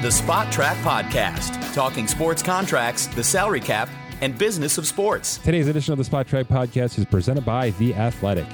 [0.00, 3.86] The Spotrac Podcast, talking sports contracts, the salary cap,
[4.22, 5.36] and business of sports.
[5.36, 8.46] Today's edition of the Spotrac Podcast is presented by The Athletic.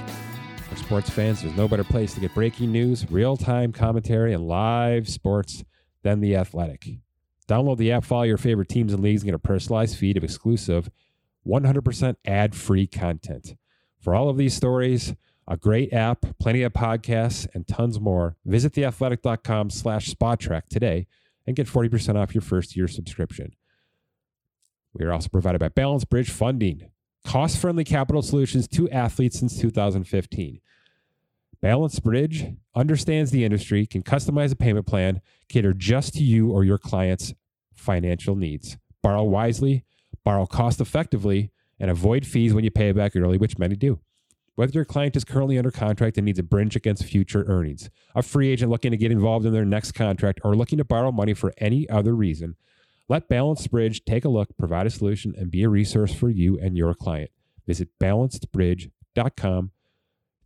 [0.68, 4.48] For sports fans, there's no better place to get breaking news, real time commentary, and
[4.48, 5.62] live sports
[6.02, 6.88] than The Athletic.
[7.46, 10.24] Download the app, follow your favorite teams and leagues, and get a personalized feed of
[10.24, 10.90] exclusive
[11.46, 13.54] 100% ad free content.
[14.00, 15.14] For all of these stories,
[15.46, 21.06] a great app, plenty of podcasts, and tons more, visit theathletic.com slash spotrac today
[21.46, 23.52] and get 40% off your first year subscription.
[24.92, 26.90] We are also provided by Balanced Bridge Funding,
[27.24, 30.60] cost friendly capital solutions to athletes since 2015.
[31.60, 36.64] Balanced Bridge understands the industry, can customize a payment plan, cater just to you or
[36.64, 37.34] your client's
[37.74, 38.76] financial needs.
[39.02, 39.84] Borrow wisely,
[40.24, 44.00] borrow cost effectively, and avoid fees when you pay back early, which many do.
[44.56, 48.22] Whether your client is currently under contract and needs a bridge against future earnings, a
[48.22, 51.34] free agent looking to get involved in their next contract, or looking to borrow money
[51.34, 52.56] for any other reason,
[53.06, 56.58] let Balanced Bridge take a look, provide a solution, and be a resource for you
[56.58, 57.30] and your client.
[57.66, 59.72] Visit balancedbridge.com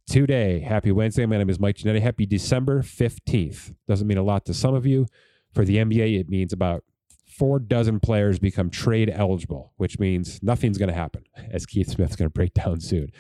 [0.09, 0.59] today.
[0.59, 1.25] Happy Wednesday.
[1.25, 2.03] My name is Mike Ginnitti.
[2.03, 3.75] Happy December 15th.
[3.87, 5.07] Doesn't mean a lot to some of you.
[5.55, 6.83] For the NBA, it means about
[7.29, 12.17] four dozen players become trade eligible, which means nothing's going to happen, as Keith Smith's
[12.17, 13.13] going to break down soon.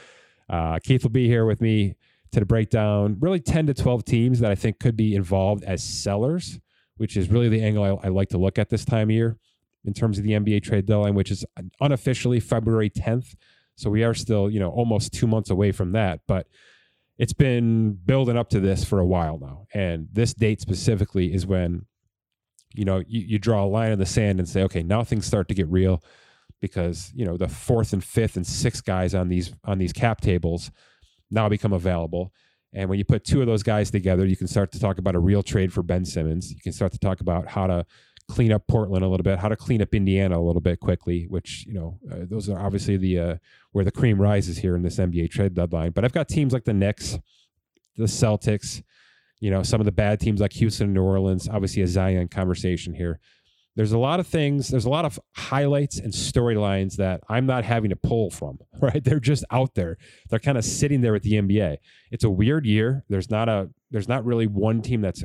[0.50, 1.94] Uh, Keith will be here with me
[2.32, 5.82] to break down really 10 to 12 teams that I think could be involved as
[5.82, 6.58] sellers,
[6.96, 9.38] which is really the angle I, I like to look at this time of year
[9.84, 11.44] in terms of the NBA trade deadline, which is
[11.80, 13.34] unofficially February 10th.
[13.76, 16.20] So we are still, you know, almost two months away from that.
[16.26, 16.46] But
[17.16, 19.66] it's been building up to this for a while now.
[19.72, 21.86] And this date specifically is when,
[22.74, 25.26] you know, you, you draw a line in the sand and say, okay, now things
[25.26, 26.02] start to get real
[26.60, 30.20] because you know the fourth and fifth and sixth guys on these on these cap
[30.20, 30.70] tables
[31.30, 32.32] now become available.
[32.72, 35.16] And when you put two of those guys together, you can start to talk about
[35.16, 36.52] a real trade for Ben Simmons.
[36.52, 37.84] You can start to talk about how to
[38.28, 41.26] clean up Portland a little bit, how to clean up Indiana a little bit quickly,
[41.28, 43.36] which you know uh, those are obviously the uh,
[43.72, 45.90] where the cream rises here in this NBA trade deadline.
[45.90, 47.18] But I've got teams like the Knicks,
[47.96, 48.82] the Celtics,
[49.40, 51.48] you know, some of the bad teams like Houston and New Orleans.
[51.48, 53.18] Obviously, a Zion conversation here
[53.76, 57.64] there's a lot of things, there's a lot of highlights and storylines that I'm not
[57.64, 59.02] having to pull from, right?
[59.02, 59.96] They're just out there.
[60.28, 61.76] They're kind of sitting there at the NBA.
[62.10, 63.04] It's a weird year.
[63.08, 65.24] There's not a there's not really one team that's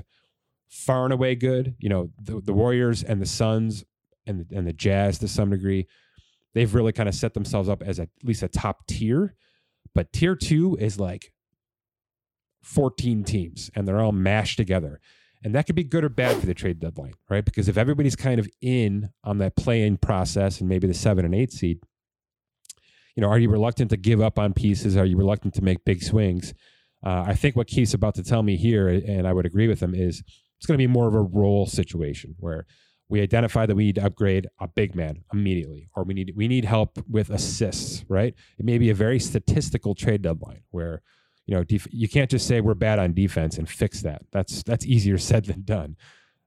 [0.69, 1.75] far and away good.
[1.79, 3.84] You know, the, the Warriors and the Suns
[4.25, 5.88] and the, and the Jazz to some degree,
[6.53, 9.35] they've really kind of set themselves up as a, at least a top tier.
[9.94, 11.31] But tier two is like
[12.63, 15.00] 14 teams and they're all mashed together.
[15.45, 17.45] And that could be good or bad for the trade deadline, right?
[17.45, 21.35] Because if everybody's kind of in on that play-in process and maybe the seven and
[21.35, 21.81] eight seed,
[23.16, 24.97] you know, are you reluctant to give up on pieces?
[24.97, 26.55] Are you reluctant to make big swings?
[27.05, 29.84] Uh, I think what Keith's about to tell me here, and I would agree with
[29.84, 30.23] him, is
[30.57, 32.66] it's going to be more of a role situation where
[33.07, 36.47] we identify that we need to upgrade a big man immediately, or we need we
[36.47, 38.03] need help with assists.
[38.09, 38.34] Right?
[38.57, 41.03] It may be a very statistical trade deadline where
[41.45, 44.23] you know, def- you can't just say we're bad on defense and fix that.
[44.31, 45.95] That's that's easier said than done.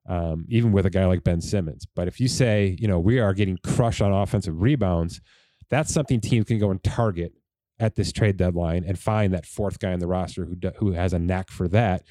[0.09, 1.86] Um, even with a guy like Ben Simmons.
[1.94, 5.20] But if you say, you know, we are getting crushed on offensive rebounds,
[5.69, 7.34] that's something teams can go and target
[7.78, 10.92] at this trade deadline and find that fourth guy on the roster who do, who
[10.92, 12.04] has a knack for that.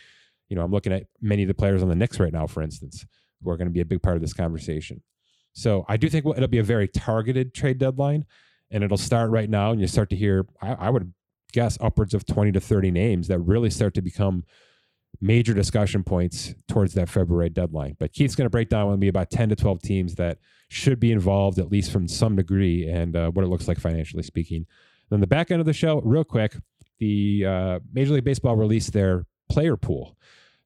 [0.48, 2.62] You know, I'm looking at many of the players on the Knicks right now, for
[2.62, 3.06] instance,
[3.44, 5.02] who are going to be a big part of this conversation.
[5.54, 8.26] So I do think it'll be a very targeted trade deadline,
[8.70, 9.72] and it'll start right now.
[9.72, 11.14] And you start to hear, I, I would
[11.54, 14.44] guess upwards of 20 to 30 names that really start to become
[15.22, 17.96] major discussion points towards that February deadline.
[18.00, 20.38] But Keith's going to break down with me about 10 to 12 teams that
[20.70, 24.24] should be involved, at least from some degree, and uh, what it looks like financially
[24.24, 24.66] speaking.
[25.10, 26.58] Then the back end of the show, real quick,
[27.00, 30.18] the uh, Major League Baseball released their player pool,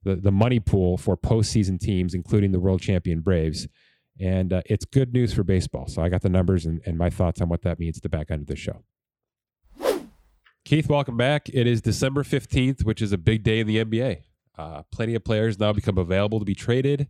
[0.02, 3.68] the, the money pool for postseason teams, including the world champion Braves.
[4.20, 5.86] And uh, it's good news for baseball.
[5.86, 8.08] So I got the numbers and, and my thoughts on what that means at the
[8.08, 8.82] back end of the show.
[10.64, 11.48] Keith, welcome back.
[11.48, 14.22] It is December 15th, which is a big day in the NBA.
[14.56, 17.08] Uh, plenty of players now become available to be traded.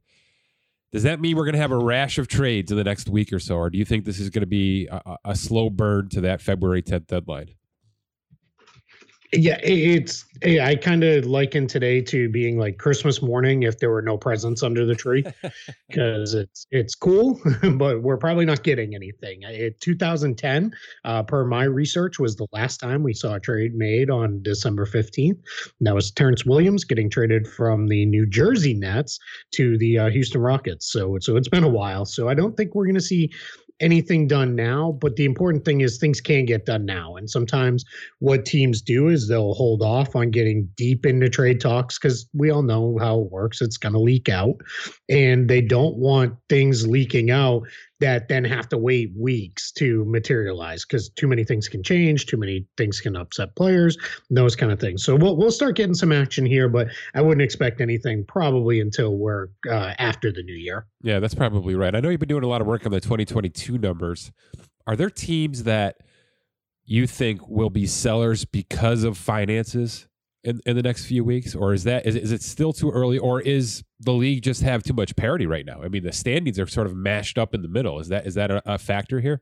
[0.90, 3.30] Does that mean we're going to have a rash of trades in the next week
[3.30, 6.08] or so, or do you think this is going to be a, a slow burn
[6.10, 7.50] to that February 10th deadline?
[9.34, 14.02] Yeah, it's I kind of liken today to being like Christmas morning if there were
[14.02, 15.24] no presents under the tree,
[15.88, 17.40] because it's it's cool,
[17.76, 19.40] but we're probably not getting anything.
[19.44, 20.72] It, 2010,
[21.04, 24.84] uh, per my research, was the last time we saw a trade made on December
[24.84, 25.38] 15th.
[25.80, 29.18] that was Terrence Williams getting traded from the New Jersey Nets
[29.52, 30.92] to the uh, Houston Rockets.
[30.92, 32.04] So so it's been a while.
[32.04, 33.32] So I don't think we're going to see
[33.82, 37.16] anything done now, but the important thing is things can get done now.
[37.16, 37.84] And sometimes
[38.20, 42.50] what teams do is they'll hold off on getting deep into trade talks because we
[42.50, 43.60] all know how it works.
[43.60, 44.56] It's going to leak out.
[45.08, 47.64] And they don't want things leaking out
[48.02, 52.36] that then have to wait weeks to materialize because too many things can change, too
[52.36, 53.96] many things can upset players,
[54.28, 55.04] those kind of things.
[55.04, 59.16] So we'll we'll start getting some action here, but I wouldn't expect anything probably until
[59.16, 60.86] we're uh, after the new year.
[61.02, 61.94] Yeah, that's probably right.
[61.94, 64.32] I know you've been doing a lot of work on the 2022 numbers.
[64.84, 65.98] Are there teams that
[66.84, 70.08] you think will be sellers because of finances?
[70.44, 73.18] In, in the next few weeks, or is that is, is it still too early,
[73.18, 75.82] or is the league just have too much parity right now?
[75.82, 78.00] I mean, the standings are sort of mashed up in the middle.
[78.00, 79.40] Is that is that a, a factor here?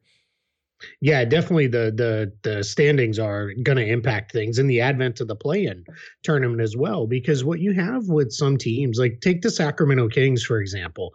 [1.01, 1.67] Yeah, definitely.
[1.67, 5.85] The the the standings are going to impact things in the advent of the play-in
[6.23, 7.07] tournament as well.
[7.07, 11.13] Because what you have with some teams, like take the Sacramento Kings for example,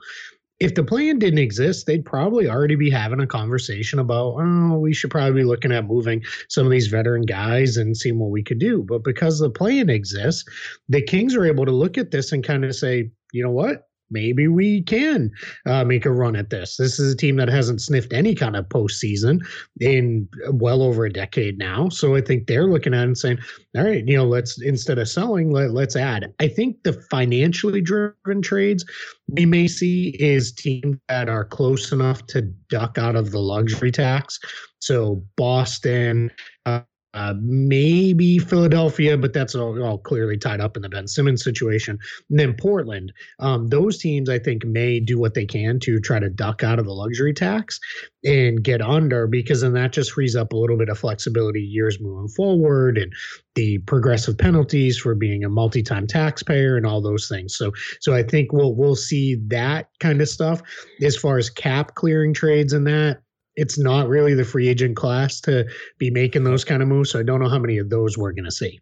[0.60, 4.94] if the play-in didn't exist, they'd probably already be having a conversation about, oh, we
[4.94, 8.42] should probably be looking at moving some of these veteran guys and seeing what we
[8.42, 8.81] could do.
[8.81, 10.46] But because the play-in exists,
[10.88, 13.90] the Kings are able to look at this and kind of say, you know what?
[14.10, 15.31] Maybe we can
[15.66, 16.78] uh, make a run at this.
[16.78, 19.40] This is a team that hasn't sniffed any kind of postseason
[19.80, 21.90] in well over a decade now.
[21.90, 23.40] So I think they're looking at it and saying,
[23.75, 26.34] all right, you know, let's instead of selling, let, let's add.
[26.40, 28.86] I think the financially driven trades
[29.28, 33.92] we may see is teams that are close enough to duck out of the luxury
[33.92, 34.40] tax.
[34.80, 36.31] So Boston,
[36.66, 36.81] uh,
[37.15, 41.97] uh, maybe Philadelphia, but that's all, all, clearly tied up in the Ben Simmons situation.
[42.29, 43.13] And then Portland.
[43.39, 46.77] Um, those teams, I think, may do what they can to try to duck out
[46.77, 47.79] of the luxury tax
[48.25, 52.01] and get under because then that just frees up a little bit of flexibility years
[52.01, 53.13] moving forward and
[53.53, 57.56] the progressive penalties for being a multi-time taxpayer and all those things.
[57.56, 57.71] So
[58.01, 60.61] so I think we'll we'll see that kind of stuff
[61.01, 63.21] as far as cap clearing trades and that
[63.56, 65.66] it's not really the free agent class to
[65.98, 67.12] be making those kind of moves.
[67.12, 68.80] So I don't know how many of those we're going to see.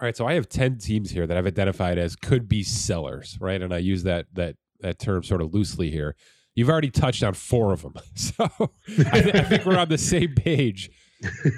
[0.00, 3.36] All right, so I have ten teams here that I've identified as could be sellers,
[3.38, 3.60] right?
[3.60, 6.16] And I use that that that term sort of loosely here.
[6.54, 8.48] You've already touched on four of them, so
[9.12, 10.90] I, th- I think we're on the same page.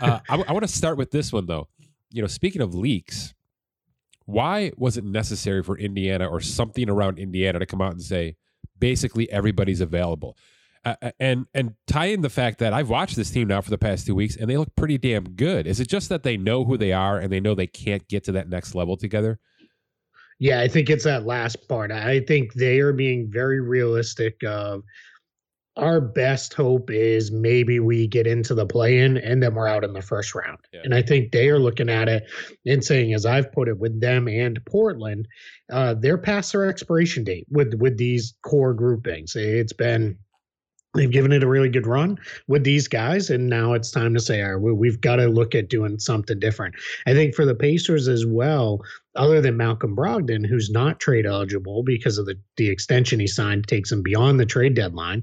[0.01, 1.69] Uh, I, I want to start with this one though.
[2.11, 3.33] You know, speaking of leaks,
[4.27, 8.35] why was it necessary for Indiana or something around Indiana to come out and say
[8.79, 10.37] basically everybody's available?
[10.85, 13.71] Uh, uh, and and tie in the fact that I've watched this team now for
[13.71, 15.67] the past two weeks and they look pretty damn good.
[15.67, 18.25] Is it just that they know who they are and they know they can't get
[18.25, 19.39] to that next level together?
[20.41, 21.93] Yeah, I think it's that last part.
[21.93, 24.43] I think they are being very realistic.
[24.43, 24.83] Of
[25.77, 29.93] our best hope is maybe we get into the play-in and then we're out in
[29.93, 30.59] the first round.
[30.73, 30.81] Yeah.
[30.83, 32.25] And I think they are looking at it
[32.67, 35.29] and saying, as I've put it, with them and Portland,
[35.71, 39.37] uh, they're past their expiration date with with these core groupings.
[39.37, 40.19] It's been
[40.95, 42.19] they've given it a really good run
[42.49, 45.55] with these guys and now it's time to say all right we've got to look
[45.55, 46.75] at doing something different.
[47.07, 48.81] I think for the pacers as well
[49.15, 53.67] other than malcolm brogdon who's not trade eligible because of the, the extension he signed
[53.69, 55.23] takes him beyond the trade deadline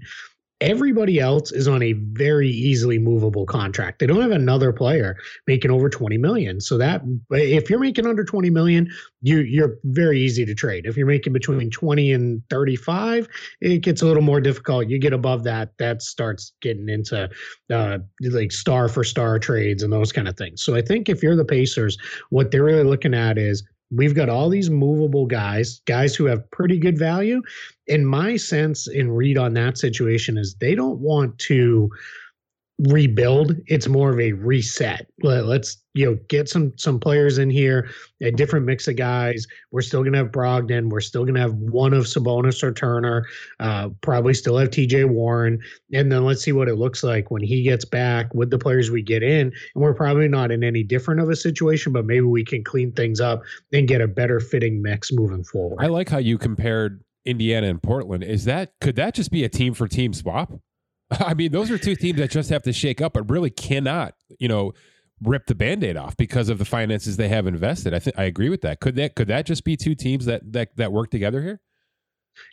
[0.62, 4.00] Everybody else is on a very easily movable contract.
[4.00, 5.18] They don't have another player
[5.48, 6.60] making over 20 million.
[6.60, 7.02] So that
[7.32, 8.90] if you're making under 20 million,
[9.22, 10.86] you you're very easy to trade.
[10.86, 13.28] If you're making between 20 and 35,
[13.62, 14.90] it gets a little more difficult.
[14.90, 17.30] You get above that, that starts getting into
[17.70, 20.64] uh, like star for star trades and those kind of things.
[20.64, 21.98] So I think if you're the Pacers,
[22.32, 26.50] what they're really looking at is We've got all these movable guys, guys who have
[26.52, 27.42] pretty good value.
[27.88, 31.90] And my sense in read on that situation is they don't want to
[32.88, 35.08] rebuild it's more of a reset.
[35.22, 37.90] Let's you know get some some players in here
[38.22, 39.46] a different mix of guys.
[39.72, 40.90] We're still gonna have brogdon.
[40.90, 43.26] We're still gonna have one of sabonis or turner.
[43.60, 45.60] Uh, probably still have tj warren.
[45.94, 48.90] And then let's see what it looks like when he gets back with the players
[48.90, 49.48] we get in.
[49.48, 52.94] And we're probably not in any different of a situation but maybe we can clean
[52.94, 53.42] things up
[53.74, 55.84] and get a better fitting mix moving forward.
[55.84, 58.24] I like how you compared indiana and portland.
[58.24, 60.54] Is that could that just be a team for team swap
[61.20, 64.16] I mean, those are two teams that just have to shake up, but really cannot,
[64.40, 64.74] you know,
[65.22, 67.94] rip the band-aid off because of the finances they have invested.
[67.94, 68.80] I think I agree with that.
[68.80, 71.62] Could that could that just be two teams that that that work together here?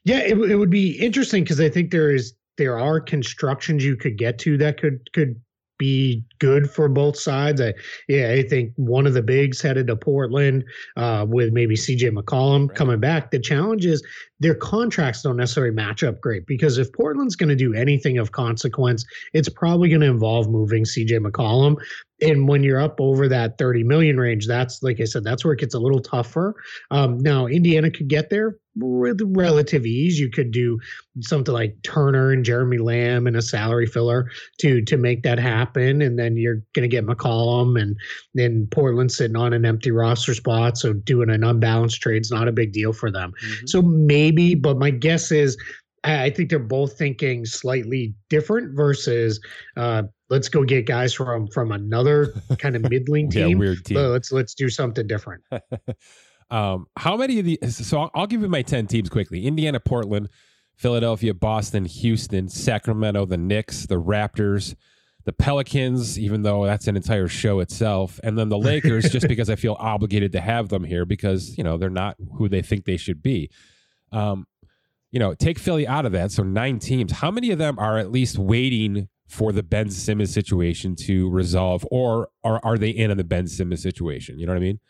[0.05, 3.97] Yeah, it, it would be interesting because I think there is there are constructions you
[3.97, 5.41] could get to that could could
[5.79, 7.61] be good for both sides.
[7.61, 7.75] I,
[8.09, 10.65] yeah, I think one of the bigs headed to Portland
[10.97, 12.77] uh, with maybe CJ McCollum right.
[12.77, 13.31] coming back.
[13.31, 14.03] The challenge is
[14.41, 18.33] their contracts don't necessarily match up great because if Portland's going to do anything of
[18.33, 21.77] consequence, it's probably going to involve moving CJ McCollum.
[22.23, 25.53] And when you're up over that 30 million range, that's like I said, that's where
[25.53, 26.55] it gets a little tougher.
[26.91, 30.19] Um, now, Indiana could get there with relative ease.
[30.19, 30.79] You could do
[31.21, 36.03] something like Turner and Jeremy Lamb and a salary filler to to make that happen.
[36.03, 37.97] And then you're going to get McCollum and
[38.35, 40.79] then Portland sitting on an empty roster spot.
[40.79, 43.33] So doing an unbalanced trade is not a big deal for them.
[43.33, 43.67] Mm-hmm.
[43.67, 45.57] So maybe, but my guess is
[46.07, 49.41] I think they're both thinking slightly different versus
[49.77, 53.49] uh, let's go get guys from from another kind of middling team.
[53.51, 53.99] yeah, weird team.
[53.99, 55.43] Let's let's do something different.
[56.51, 57.87] um, how many of these?
[57.87, 60.29] So I'll, I'll, give you my ten teams quickly: Indiana, Portland,
[60.77, 64.75] Philadelphia, Boston, Houston, Sacramento, the Knicks, the Raptors.
[65.25, 69.51] The Pelicans, even though that's an entire show itself, and then the Lakers, just because
[69.51, 72.85] I feel obligated to have them here because you know they're not who they think
[72.85, 73.51] they should be.
[74.17, 74.47] Um,
[75.11, 76.33] you know, take Philly out of that.
[76.33, 77.13] So nine teams.
[77.13, 81.87] How many of them are at least waiting for the Ben Simmons situation to resolve,
[81.91, 84.39] or are, are they in on the Ben Simmons situation?
[84.39, 84.81] You know what I mean?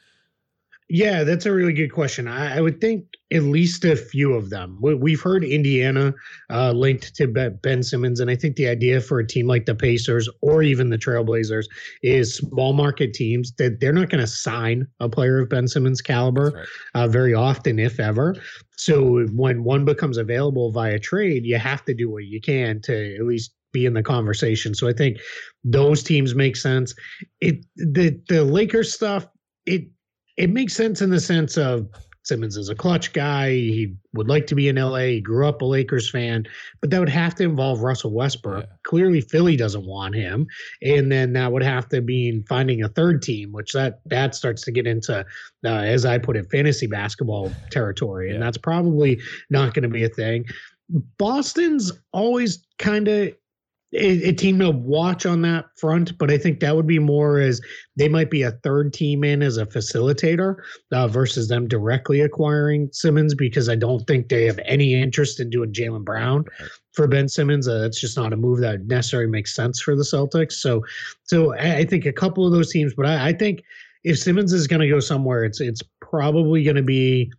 [0.88, 2.28] Yeah, that's a really good question.
[2.28, 4.78] I, I, would think at least a few of them.
[4.80, 6.14] We, have heard Indiana
[6.48, 9.74] uh, linked to Ben Simmons, and I think the idea for a team like the
[9.74, 11.64] Pacers or even the Trailblazers
[12.04, 16.00] is small market teams that they're not going to sign a player of Ben Simmons'
[16.00, 16.66] caliber right.
[16.94, 18.36] uh, very often, if ever.
[18.76, 23.16] So when one becomes available via trade, you have to do what you can to
[23.16, 24.72] at least be in the conversation.
[24.72, 25.18] So I think
[25.64, 26.94] those teams make sense.
[27.40, 29.26] It the the Lakers stuff.
[29.64, 29.88] It
[30.36, 31.88] it makes sense in the sense of
[32.26, 33.50] Simmons is a Klutch guy.
[33.50, 34.98] He would like to be in LA.
[34.98, 36.44] He grew up a Lakers fan,
[36.80, 38.64] but that would have to involve Russell Westbrook.
[38.64, 38.76] Yeah.
[38.82, 40.48] Clearly, Philly doesn't want him,
[40.82, 44.62] and then that would have to mean finding a third team, which that that starts
[44.62, 48.34] to get into, uh, as I put it, fantasy basketball territory, yeah.
[48.34, 50.46] and that's probably not going to be a thing.
[51.18, 53.32] Boston's always kind of
[53.96, 57.40] a, a, team to watch on that front, but I think that would be more
[57.40, 57.60] as
[57.96, 60.56] they might be a third team in as a facilitator
[60.92, 65.50] uh, versus them directly acquiring Simmons because I don't think they have any interest in
[65.50, 66.44] doing Jaylen Brown
[66.92, 67.66] for Ben Simmons.
[67.66, 70.52] Uh, that's just not a move that necessarily makes sense for the Celtics.
[70.52, 70.84] So,
[71.24, 73.62] so I, I think a couple of those teams, but I, I think
[74.04, 77.32] if Simmons is going to go somewhere, it's it's probably going to be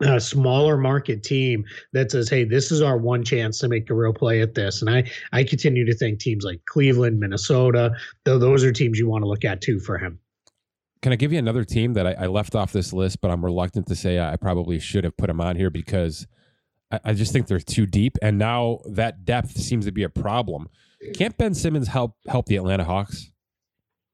[0.00, 3.94] a smaller market team that says, "Hey, this is our one chance to make a
[3.94, 7.92] real play at this." And I I continue to think teams like Cleveland, Minnesota,
[8.24, 10.18] though those are teams you want to look at too for him.
[11.02, 13.44] Can I give you another team that I, I left off this list, but I'm
[13.44, 16.26] reluctant to say I probably should have put them on here because
[16.90, 20.10] I, I just think they're too deep, and now that depth seems to be a
[20.10, 20.68] problem.
[21.14, 23.30] Can't Ben Simmons help help the Atlanta Hawks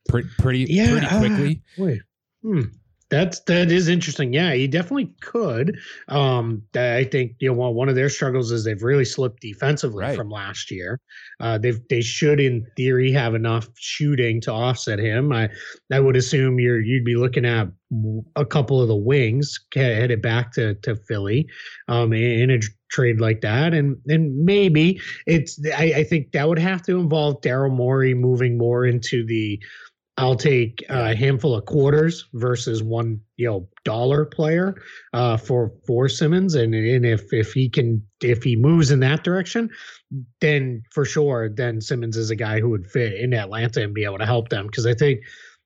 [0.09, 1.62] pretty pretty, yeah, pretty quickly?
[1.78, 2.02] Uh.
[2.43, 2.61] Hmm.
[3.09, 4.33] That's that is interesting.
[4.33, 5.79] Yeah, he definitely could.
[6.09, 10.17] Um, I think you know one of their struggles is they've really slipped defensively right.
[10.17, 11.01] from last year.
[11.39, 15.33] Uh, they they should in theory have enough shooting to offset him.
[15.33, 15.49] I
[15.93, 17.69] I would assume you're you'd be looking at
[18.35, 21.49] a couple of the wings headed back to to Philly,
[21.87, 22.59] um, in a
[22.91, 27.41] trade like that, and and maybe it's I, I think that would have to involve
[27.41, 29.61] Daryl Morey moving more into the
[30.19, 34.75] I'll take a handful of quarters versus one, you know, dollar player
[35.13, 39.25] uh, for for Simmons, and and if if he can if he moves in that
[39.25, 39.69] direction,
[40.41, 44.05] then for sure, then Simmons is a guy who would fit in Atlanta and be
[44.05, 44.67] able to help them.
[44.67, 45.21] Because I think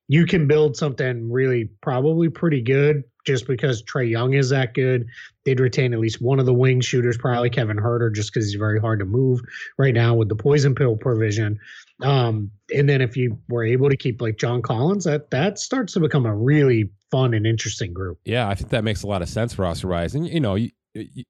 [0.09, 5.07] you can build something really probably pretty good just because Trae Young is that good.
[5.45, 8.59] They'd retain at least one of the wing shooters, probably Kevin Huerter, just because he's
[8.59, 9.41] very hard to move
[9.77, 11.59] right now with the poison pill provision.
[12.01, 15.93] Um, and then if you were able to keep like John Collins, that that starts
[15.93, 18.19] to become a really fun and interesting group.
[18.25, 20.15] Yeah, I think that makes a lot of sense for us, Rise.
[20.15, 21.23] And you know, you, you,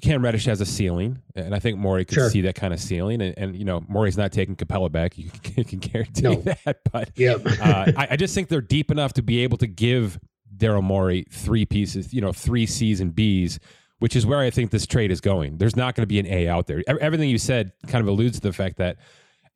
[0.00, 2.30] Cam Reddish has a ceiling, and I think Morey could sure.
[2.30, 3.22] see that kind of ceiling.
[3.22, 5.16] And, and, you know, Morey's not taking Capela back.
[5.16, 6.34] You can, you can guarantee no.
[6.36, 6.80] that.
[6.90, 7.42] But yep.
[7.44, 10.18] uh, I, I just think they're deep enough to be able to give
[10.62, 13.58] Daryl Morey three pieces, you know, three C's and B's,
[13.98, 15.58] which is where I think this trade is going.
[15.58, 16.82] There's not going to be an A out there.
[16.86, 18.96] Everything you said kind of alludes to the fact that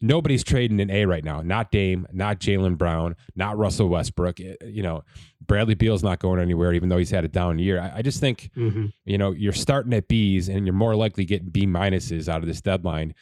[0.00, 1.42] nobody's trading an A right now.
[1.42, 4.40] Not Dame, not Jaylen Brown, not Russell Westbrook.
[4.40, 5.04] Eh, you know,
[5.46, 7.80] Bradley Beal's not going anywhere, even though he's had a down year.
[7.80, 8.86] I, I just think, mm-hmm.
[9.04, 12.48] you know, you're starting at B's and you're more likely getting B minuses out of
[12.48, 13.14] this deadline.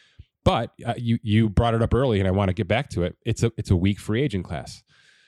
[0.45, 3.05] But uh, you you brought it up early, and I want to get back to
[3.05, 3.17] it.
[3.25, 4.83] It's a it's a weak free agent class,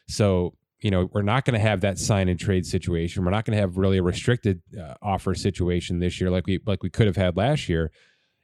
[0.09, 3.25] so you know, we're not going to have that sign and trade situation.
[3.25, 6.61] We're not going to have really a restricted uh, offer situation this year like we
[6.67, 7.91] like we could have had last year.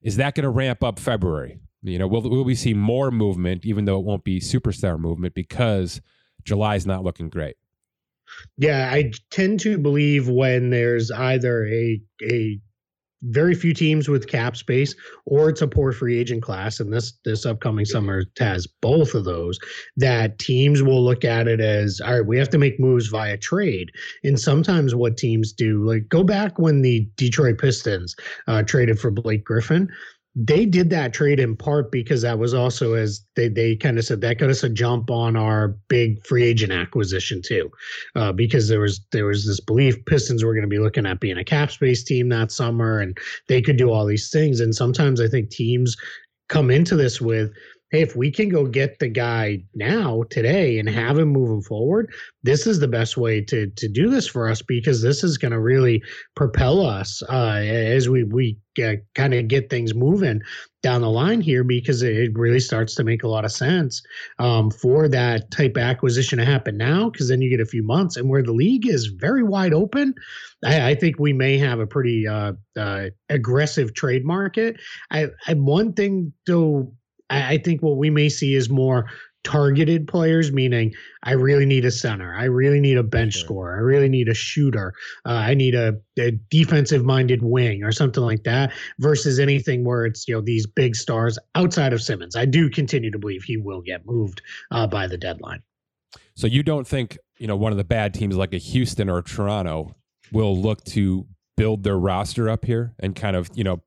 [0.01, 1.61] Is that going to ramp up February?
[1.83, 5.35] You know, will will we see more movement, even though it won't be superstar movement
[5.35, 6.01] because
[6.45, 7.57] July is not looking great?
[8.57, 12.61] Yeah, I tend to believe when there's either a a
[13.23, 14.95] very few teams with cap space,
[15.27, 19.25] or it's a poor free agent class, and this this upcoming summer has both of
[19.25, 19.59] those.
[19.97, 23.37] That teams will look at it as all right, we have to make moves via
[23.37, 23.91] trade,
[24.25, 28.15] and sometimes what teams do, like go back when the Detroit Pistons
[28.49, 29.89] uh, traded for Blake Griffin
[30.35, 34.05] they did that trade in part because that was also as they, they kind of
[34.05, 37.71] said that got us a jump on our big free agent acquisition too
[38.17, 41.21] uh, because there was there was this belief pistons were going to be looking at
[41.21, 44.61] being a cap space team that summer and they could do all these things.
[44.61, 45.97] And sometimes i think teams
[46.49, 47.53] come into this with
[47.93, 52.13] hey, if we can go get the guy now today and have him moving forward,
[52.43, 55.53] this is the best way to to do this for us because this is going
[55.53, 56.03] to really
[56.35, 58.59] propel us uh, as we we
[59.15, 60.41] kind of get things moving
[60.83, 64.03] down the line here because it really starts to make a lot of sense
[64.39, 68.17] um, for that type acquisition to happen now because then you get a few months
[68.17, 70.15] and where the league is very wide open
[70.65, 74.81] i, I think we may have a pretty uh, uh, aggressive trade market.
[75.11, 76.95] I, I one thing though
[77.33, 79.07] I, I think what we may see is more
[79.45, 83.45] targeted players, meaning I really need a center, I really need a bench sure.
[83.45, 84.95] scorer, I really need a shooter,
[85.27, 90.07] uh, I need a, a defensive minded wing or something like that, versus anything where
[90.07, 92.37] it's you know these big stars outside of Simmons.
[92.37, 95.63] I do continue to believe he will get moved uh, by the deadline.
[96.35, 99.23] So you don't think you know one of the bad teams like a Houston or
[99.23, 99.97] Toronto
[100.31, 103.83] will look to build their roster up here and kind of you know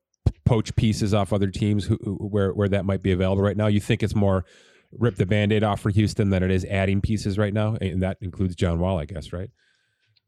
[0.46, 3.66] poach pieces off other teams who, where where that might be available right now?
[3.66, 4.44] You think it's more
[4.92, 8.16] rip the band-aid off for Houston than it is adding pieces right now, and that
[8.20, 9.50] includes John Wall, I guess, right?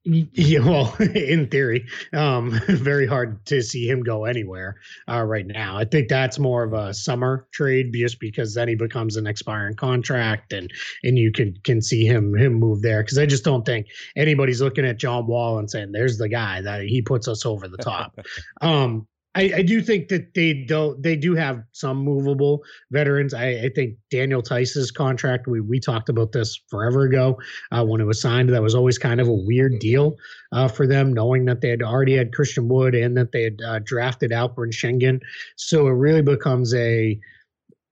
[0.05, 4.77] Yeah, well, in theory, um, very hard to see him go anywhere
[5.09, 5.77] uh, right now.
[5.77, 9.77] I think that's more of a summer trade, just because then he becomes an expiring
[9.77, 10.73] contract, and
[11.03, 13.03] and you can can see him him move there.
[13.03, 16.63] Because I just don't think anybody's looking at John Wall and saying, "There's the guy
[16.63, 18.19] that he puts us over the top."
[18.63, 23.35] um, I, I, do think that they don't they do have some movable veterans.
[23.35, 27.39] I, I, think Daniel Theis's contract, we we talked about this forever ago
[27.71, 28.49] uh, when it was signed.
[28.49, 30.17] That was always kind of a weird deal
[30.53, 33.61] uh, for them, knowing that they had already had Christian Wood and that they had
[33.65, 35.21] uh, drafted Alperen Sengun.
[35.57, 37.21] So it really becomes a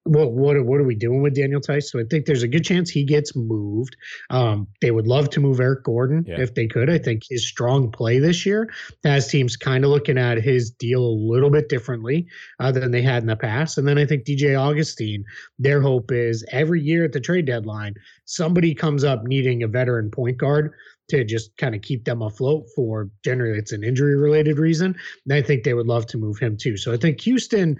[0.07, 1.91] what what what are we doing with Daniel Theis?
[1.91, 3.97] So I think there's a good chance he gets moved.
[4.31, 6.41] Um, they would love to move Eric Gordon yeah.
[6.41, 6.89] if they could.
[6.89, 8.71] I think his strong play this year
[9.05, 12.27] has teams kind of looking at his deal a little bit differently
[12.61, 13.79] uh, than they had in the past.
[13.79, 15.25] And then I think DJ Augustin,
[15.59, 20.11] their hope is every year at the trade deadline, somebody comes up needing a veteran
[20.11, 20.73] point guard
[21.09, 24.97] to just kind of keep them afloat for generally it's an injury related reason.
[25.25, 26.77] And I think they would love to move him too.
[26.77, 27.77] So I think Houston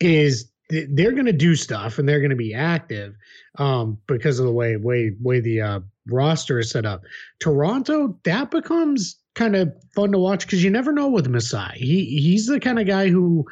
[0.00, 0.51] is
[0.90, 3.14] they're going to do stuff and they're going to be active
[3.58, 7.02] um, because of the way way way the uh, roster is set up.
[7.40, 11.76] Toronto that becomes kind of fun to watch because you never know with Masai.
[11.76, 13.46] He he's the kind of guy who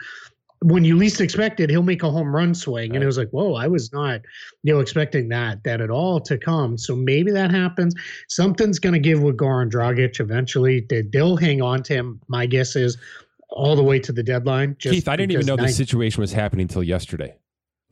[0.62, 2.90] when you least expect it, he'll make a home run swing.
[2.90, 2.96] Right.
[2.96, 4.20] And it was like, whoa, I was not,
[4.62, 6.76] you know, expecting that that at all to come.
[6.76, 7.94] So maybe that happens.
[8.28, 10.85] Something's going to give with Goran Dragic eventually.
[10.88, 12.20] They, they'll hang on to him.
[12.28, 12.98] My guess is
[13.52, 14.76] all the way to the deadline.
[14.78, 17.36] Keith, I didn't even know 90- the situation was happening until yesterday.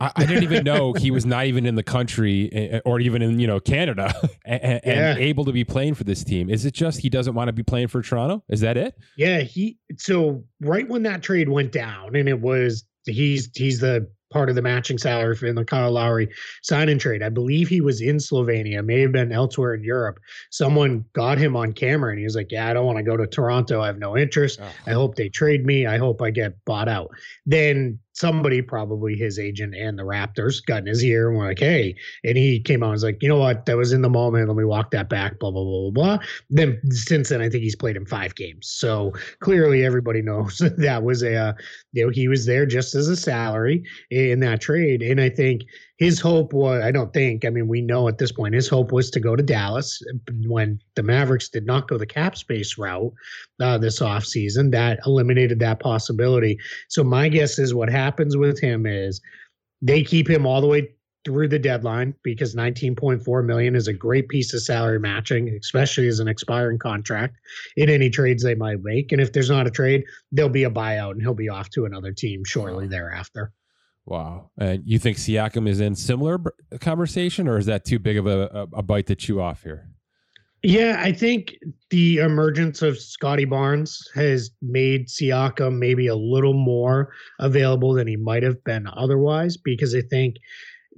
[0.01, 2.99] I, I, didn't even know he was not even in the country eh, eh, or
[3.01, 4.13] even in you know Canada
[4.45, 5.15] and, and yeah.
[5.17, 6.49] able to be playing for this team.
[6.49, 8.43] Is it just he doesn't want to be playing for Toronto?
[8.47, 8.95] Is that it?
[9.17, 9.77] Yeah, he.
[9.97, 14.55] So right when that trade went down, and it was he's he's the part of
[14.55, 16.29] the matching salary in the Kyle Lowry
[16.61, 17.23] sign and trade.
[17.23, 20.19] I believe he was in Slovenia, may have been elsewhere in Europe.
[20.51, 23.17] Someone got him on camera and he was like, Yeah, I don't want to go
[23.17, 23.81] to Toronto.
[23.81, 24.59] I have no interest.
[24.61, 24.71] Oh.
[24.87, 25.85] I hope they trade me.
[25.85, 27.09] I hope I get bought out.
[27.45, 31.59] Then somebody, probably his agent and the Raptors, got in his ear and were like,
[31.59, 31.95] hey.
[32.23, 33.65] And he came out and was like, you know what?
[33.65, 34.47] That was in the moment.
[34.47, 36.25] Let me walk that back, blah, blah, blah, blah, blah.
[36.49, 38.67] Then since then, I think he's played in five games.
[38.67, 41.53] So clearly everybody knows that was a, uh,
[41.93, 45.01] you know, he was there just as a salary in that trade.
[45.01, 45.63] And I think
[45.99, 48.93] his hope was I don't think, I mean, we know at this point, his hope
[48.93, 50.01] was to go to Dallas
[50.47, 53.13] when the Mavericks did not go the cap space route
[53.59, 54.71] uh, this offseason.
[54.71, 56.57] That eliminated that possibility.
[56.87, 59.19] So my guess is what happens with him is
[59.81, 60.89] they keep him all the way
[61.25, 66.21] through the deadline because 19.4 million is a great piece of salary matching especially as
[66.21, 67.35] an expiring contract
[67.75, 70.71] in any trades they might make and if there's not a trade there'll be a
[70.71, 73.51] buyout and he'll be off to another team shortly thereafter
[74.09, 74.49] Wow.
[74.57, 76.39] And you think Siakam is in similar
[76.81, 79.87] conversation, or is that too big of a, a, bite to chew off here?
[80.63, 81.53] Yeah, I think
[81.91, 88.15] the emergence of Scottie Barnes has made Siakam maybe a little more available than he
[88.15, 90.37] might have been otherwise, because I think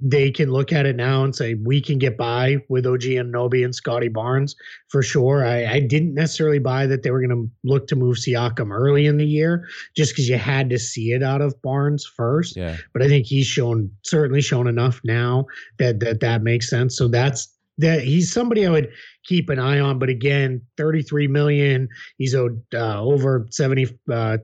[0.04, 3.64] they can look at it now and say we can get by with OG Anunoby
[3.64, 4.56] and Scottie Barnes
[4.88, 5.46] for sure.
[5.46, 9.06] I, I didn't necessarily buy that they were going to look to move Siakam early
[9.06, 12.56] in the year just because you had to see it out of Barnes first.
[12.56, 12.76] Yeah.
[12.92, 15.46] But I think he's shown certainly shown enough now
[15.78, 16.96] that that that makes sense.
[16.96, 17.48] So that's
[17.82, 18.90] that he's somebody I would
[19.24, 19.98] keep an eye on.
[19.98, 21.88] But again, 33 million.
[22.18, 24.38] He's owed uh, over 73 uh,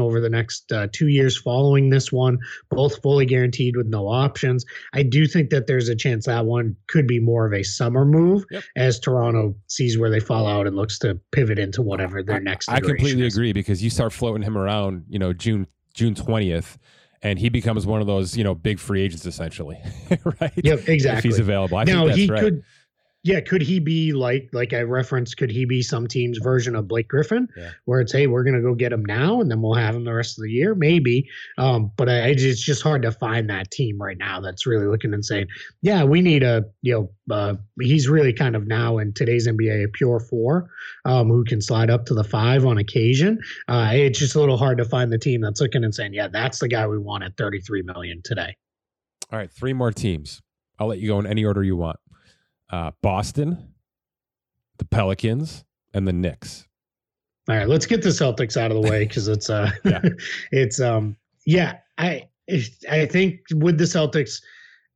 [0.00, 2.38] over the next uh, two years following this one,
[2.70, 4.64] both fully guaranteed with no options.
[4.92, 8.04] I do think that there's a chance that one could be more of a summer
[8.04, 8.64] move Yep.
[8.76, 12.68] as Toronto sees where they fall out and looks to pivot into whatever their next.
[12.68, 13.34] I completely is.
[13.36, 16.78] agree because you start floating him around, you know, June June twentieth,
[17.22, 19.78] and he becomes one of those, you know, big free agents essentially,
[20.40, 20.52] right?
[20.56, 21.18] Yep, exactly.
[21.18, 22.40] If he's available, I now think that's he right.
[22.40, 22.64] could
[23.24, 26.86] yeah could he be like like i referenced could he be some team's version of
[26.86, 27.70] blake griffin Yeah.
[27.84, 30.14] where it's hey we're gonna go get him now and then we'll have him the
[30.14, 31.28] rest of the year maybe
[31.58, 35.12] um but I, it's just hard to find that team right now that's really looking
[35.12, 35.46] and saying
[35.82, 36.94] yeah we need a you
[37.28, 40.70] know uh, he's really kind of now in today's nba a pure four
[41.04, 44.56] um who can slide up to the five on occasion uh it's just a little
[44.56, 47.24] hard to find the team that's looking and saying yeah that's the guy we want
[47.24, 48.54] at 33 million today
[49.32, 50.40] All right, three more teams.
[50.78, 51.98] I'll let you go in any order you want.
[52.70, 53.72] Uh, Boston,
[54.78, 56.66] the Pelicans, and the Knicks.
[57.48, 60.02] All right, let's get the Celtics out of the way because it's uh, Yeah.
[60.52, 62.28] it's um, yeah, I
[62.90, 64.42] I think with the Celtics,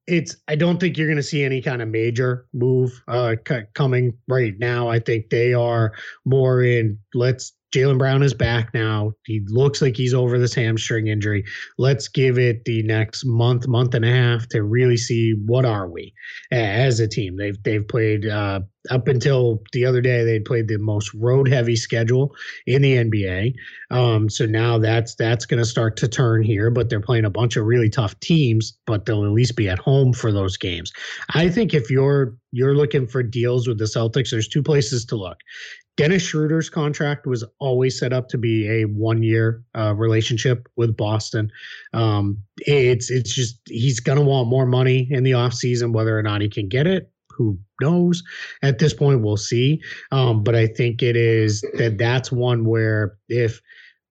[0.07, 3.63] it's I don't think you're going to see any kind of major move uh c-
[3.75, 4.89] coming right now.
[4.89, 5.93] I think they are
[6.25, 9.13] more in let's Jaylen Brown is back now.
[9.25, 11.45] He looks like he's over this hamstring injury.
[11.79, 15.89] Let's give it the next month, month and a half to really see what are
[15.89, 16.13] we
[16.51, 17.37] as a team.
[17.37, 20.25] They've they've played uh, up until the other day.
[20.25, 22.35] They played the most road heavy schedule
[22.67, 23.55] in the NBA.
[23.91, 26.71] Um, so now that's that's going to start to turn here.
[26.71, 28.77] But they're playing a bunch of really tough teams.
[28.87, 30.93] But they'll at least be at home for those games.
[31.35, 35.17] I think if you're you're looking for deals with the Celtics, there's two places to
[35.17, 35.39] look.
[35.97, 41.51] Dennis Schroeder's contract was always set up to be a one-year uh, relationship with Boston.
[41.93, 46.41] Um, it's it's just he's gonna want more money in the offseason, whether or not
[46.41, 47.11] he can get it.
[47.37, 48.23] Who knows?
[48.63, 49.81] At this point, we'll see.
[50.11, 53.61] Um, but I think it is that that's one where if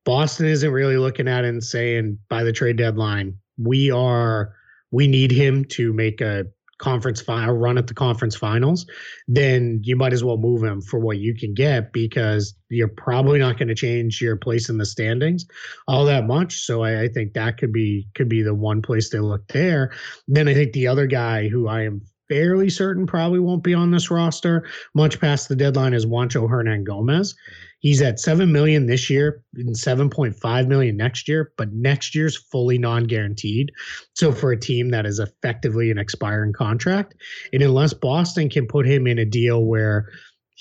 [0.06, 4.54] Boston isn't really looking at it and saying by the trade deadline, we are
[4.91, 6.46] we need him to make a
[6.82, 8.86] conference final run at the conference finals,
[9.28, 13.39] then you might as well move him for what you can get because you're probably
[13.39, 15.46] not going to change your place in the standings
[15.88, 16.65] all that much.
[16.65, 19.91] So I, I think that could be could be the one place they look there.
[20.28, 23.91] Then I think the other guy who I am fairly certain probably won't be on
[23.91, 24.65] this roster
[24.96, 27.36] much past the deadline is Juancho Hernangomez.
[27.82, 32.15] He's at seven million this year and seven point five million next year, but next
[32.15, 33.72] year's fully non-guaranteed.
[34.13, 37.15] So for a team that is effectively an expiring contract,
[37.52, 40.10] and unless Boston can put him in a deal where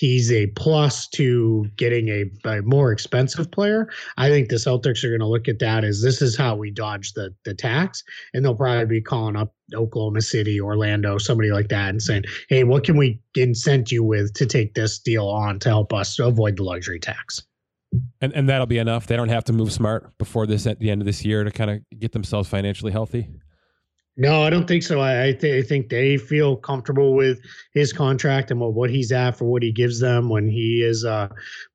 [0.00, 3.86] he's a plus to getting a, a more expensive player,
[4.16, 6.70] I think the Celtics are going to look at that as this is how we
[6.70, 11.68] dodge the the tax, and they'll probably be calling up Oklahoma City, Orlando, somebody like
[11.68, 15.58] that, and saying, "Hey, what can we incent you with to take this deal on
[15.60, 17.42] to help us avoid the luxury tax?"
[18.22, 19.06] And and that'll be enough.
[19.06, 21.50] They don't have to move smart before this at the end of this year to
[21.50, 23.28] kind of get themselves financially healthy.
[24.20, 25.00] No, I don't think so.
[25.00, 27.40] I, th- I think they feel comfortable with
[27.72, 31.06] his contract and what, what he's at for what he gives them when he is
[31.06, 31.28] uh,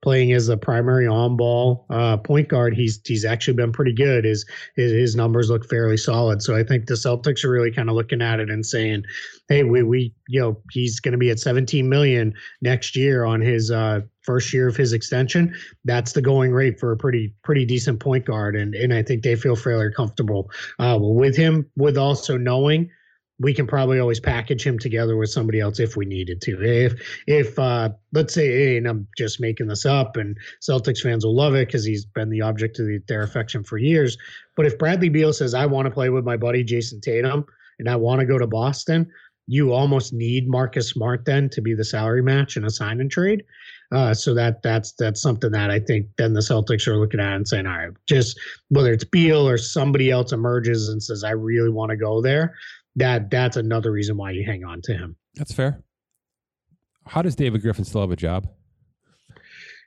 [0.03, 2.75] playing as a primary on-ball uh, point guard.
[2.75, 4.25] He's he's actually been pretty good.
[4.25, 6.43] His, his his numbers look fairly solid.
[6.43, 9.05] So I think the Celtics are really kind of looking at it and saying,
[9.47, 13.41] "Hey, we we you know he's going to be at 17 million next year on
[13.41, 15.53] his uh, first year of his extension.
[15.83, 19.23] That's the going rate for a pretty pretty decent point guard, and and I think
[19.23, 21.69] they feel fairly comfortable uh, with him.
[21.75, 22.89] With also knowing
[23.39, 26.61] we can probably always package him together with somebody else if we needed to.
[26.61, 31.35] If if uh, let's say, and I'm just making this up, and Celtics fans will
[31.35, 34.17] love it because he's been the object of the, their affection for years.
[34.55, 37.45] But if Bradley Beal says I want to play with my buddy Jayson Tatum
[37.77, 39.11] and I want to go to Boston,
[39.47, 43.11] you almost need Marcus Smart then to be the salary match in a sign and
[43.11, 43.43] trade.
[43.91, 47.35] Uh, so that that's that's something that I think then the Celtics are looking at
[47.35, 51.31] and saying, all right, just whether it's Beal or somebody else emerges and says, I
[51.31, 52.55] really want to go there.
[52.95, 55.15] That that's another reason why you hang on to him.
[55.35, 55.83] That's fair.
[57.05, 58.47] How does David Griffin still have a job?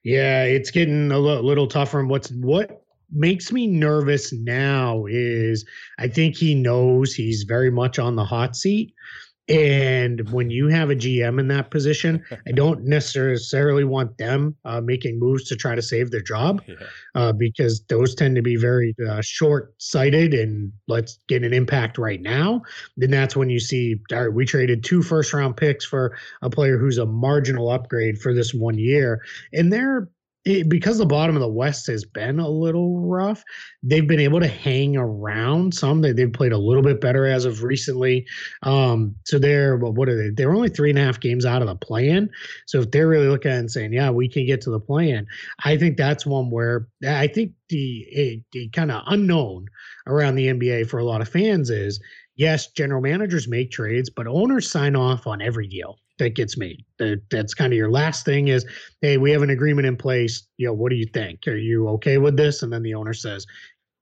[0.04, 1.98] Yeah, it's getting a lo- little tougher.
[1.98, 5.66] And what's what makes me nervous now is
[5.98, 8.94] I think he knows he's very much on the hot seat.
[9.48, 14.80] And when you have a GM in that position, I don't necessarily want them uh,
[14.80, 16.74] making moves to try to save their job yeah.
[17.14, 21.98] uh, because those tend to be very uh, short sighted and let's get an impact
[21.98, 22.62] right now.
[22.96, 26.50] Then that's when you see all right, we traded two first round picks for a
[26.50, 29.22] player who's a marginal upgrade for this one year.
[29.52, 30.08] And they're
[30.44, 33.42] it, because the bottom of the West has been a little rough,
[33.82, 36.00] they've been able to hang around some.
[36.00, 38.26] They, they've played a little bit better as of recently.
[38.62, 40.30] Um, so they're, what are they?
[40.30, 42.30] They're only three and a half games out of the play-in.
[42.66, 45.26] So if they're really looking at and saying, yeah, we can get to the play-in,
[45.64, 49.66] I think that's one where I think the, the kind of unknown
[50.06, 52.00] around the NBA for a lot of fans is
[52.36, 56.84] yes, general managers make trades, but owners sign off on every deal that gets made.
[56.98, 58.66] That that's kind of your last thing is,
[59.00, 60.46] hey, we have an agreement in place.
[60.56, 61.46] You know, what do you think?
[61.46, 62.62] Are you okay with this?
[62.62, 63.46] And then the owner says,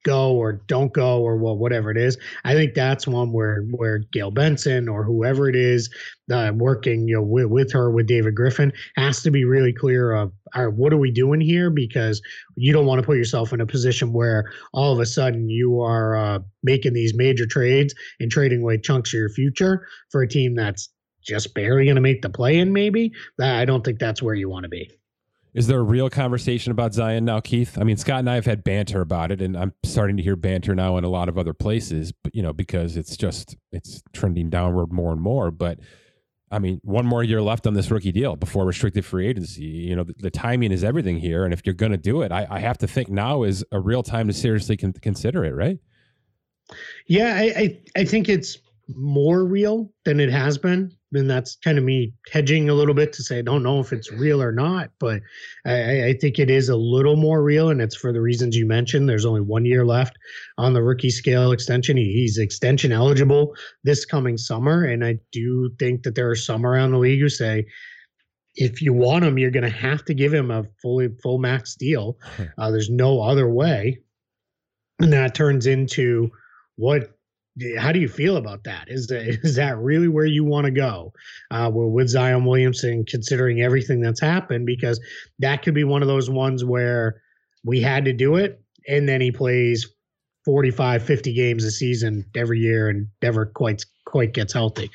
[0.06, 2.16] go or don't go or well, whatever it is.
[2.44, 5.90] I think that's one where where Gayle Benson or whoever it is
[6.32, 10.12] uh, working, you know, with, with her with David Griffin has to be really clear
[10.12, 11.70] of, all right, what are we doing here?
[11.70, 12.22] Because
[12.56, 15.80] you don't want to put yourself in a position where all of a sudden you
[15.80, 20.28] are uh, making these major trades and trading away chunks of your future for a
[20.28, 20.88] team that's
[21.26, 23.12] just barely going to make the play in, maybe.
[23.40, 24.90] I don't think that's where you want to be.
[25.56, 27.78] Is there a real conversation about Zion now, Keith?
[27.78, 30.36] I mean, Scott and I have had banter about it, and I'm starting to hear
[30.36, 34.02] banter now in a lot of other places, but you know, because it's just it's
[34.12, 35.50] trending downward more and more.
[35.50, 35.80] But
[36.50, 39.64] I mean, one more year left on this rookie deal before restricted free agency.
[39.64, 42.32] You know, the, the timing is everything here, and if you're going to do it,
[42.32, 45.54] I, I, have to think now is a real time to seriously con- consider it,
[45.54, 45.78] right?
[47.06, 48.58] Yeah, I, I I think it's
[48.88, 53.12] more real than it has been and that's kind of me hedging a little bit
[53.14, 55.20] to say I don't know if it's real or not, but
[55.66, 58.66] I, I, think it is a little more real, and it's for the reasons you
[58.66, 59.08] mentioned.
[59.08, 60.16] There's only one year left
[60.58, 61.96] on the rookie scale extension.
[61.96, 66.66] He, he's extension eligible this coming summer, and I do think that there are some
[66.66, 67.66] around the league who say
[68.56, 71.74] if you want him, you're going to have to give him a fully full max
[71.74, 72.18] deal.
[72.58, 73.98] Uh, there's no other way,
[74.98, 76.30] and that turns into
[76.76, 77.15] what
[77.78, 78.84] how do you feel about that?
[78.88, 81.12] Is that, is that really where you want to go
[81.50, 84.66] uh, with Zion Williamson, considering everything that's happened?
[84.66, 85.00] Because
[85.38, 87.22] that could be one of those ones where
[87.64, 89.88] we had to do it, and then he plays
[90.44, 94.88] 45, 50 games a season every year and never quite quite gets healthy.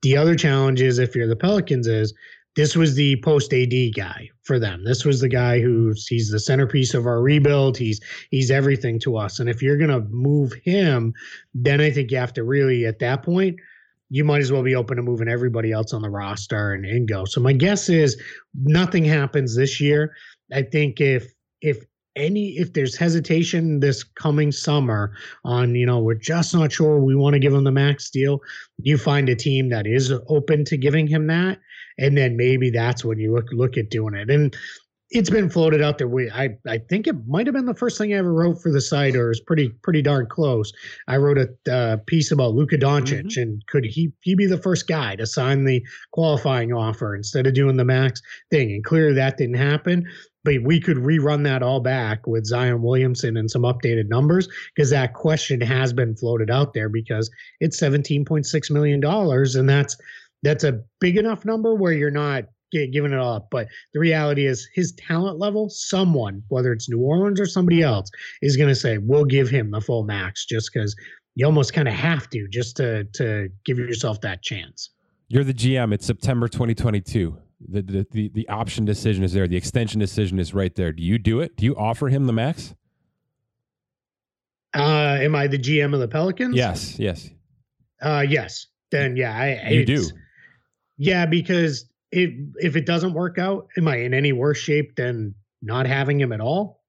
[0.00, 2.14] The other challenge is if you're the Pelicans is
[2.56, 4.84] this was the post AD guy for them.
[4.84, 7.76] This was the guy who's he's the centerpiece of our rebuild.
[7.76, 9.40] He's he's everything to us.
[9.40, 11.14] And if you're gonna move him,
[11.52, 13.56] then I think you have to really at that point
[14.10, 17.08] you might as well be open to moving everybody else on the roster and, and
[17.08, 17.24] go.
[17.24, 18.20] So my guess is
[18.54, 20.14] nothing happens this year.
[20.52, 21.84] I think if if
[22.16, 25.12] any if there's hesitation this coming summer
[25.44, 28.40] on you know we're just not sure we want to give him the max deal
[28.78, 31.58] you find a team that is open to giving him that
[31.98, 34.30] and then maybe that's when you look look at doing it.
[34.30, 34.56] And
[35.10, 36.08] it's been floated out there.
[36.08, 38.72] We, I, I think it might have been the first thing I ever wrote for
[38.72, 40.72] the site, or is pretty, pretty darn close.
[41.06, 43.40] I wrote a uh, piece about Luka Doncic, mm-hmm.
[43.40, 47.54] and could he, he be the first guy to sign the qualifying offer instead of
[47.54, 48.72] doing the max thing?
[48.72, 50.04] And clearly that didn't happen.
[50.42, 54.90] But we could rerun that all back with Zion Williamson and some updated numbers because
[54.90, 57.30] that question has been floated out there because
[57.60, 59.96] it's seventeen point six million dollars, and that's
[60.44, 63.48] that's a big enough number where you're not giving it up.
[63.50, 68.10] But the reality is, his talent level, someone, whether it's New Orleans or somebody else,
[68.42, 70.94] is going to say, we'll give him the full max just because
[71.34, 74.90] you almost kind of have to just to, to give yourself that chance.
[75.28, 75.92] You're the GM.
[75.92, 77.38] It's September 2022.
[77.66, 79.48] The, the, the, the option decision is there.
[79.48, 80.92] The extension decision is right there.
[80.92, 81.56] Do you do it?
[81.56, 82.74] Do you offer him the max?
[84.76, 86.54] Uh, am I the GM of the Pelicans?
[86.54, 86.98] Yes.
[86.98, 87.30] Yes.
[88.02, 88.66] Uh, yes.
[88.90, 90.04] Then yeah, I, you do.
[90.96, 95.34] Yeah, because if if it doesn't work out, am I in any worse shape than
[95.62, 96.82] not having him at all?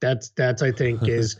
[0.00, 1.36] That's that's I think is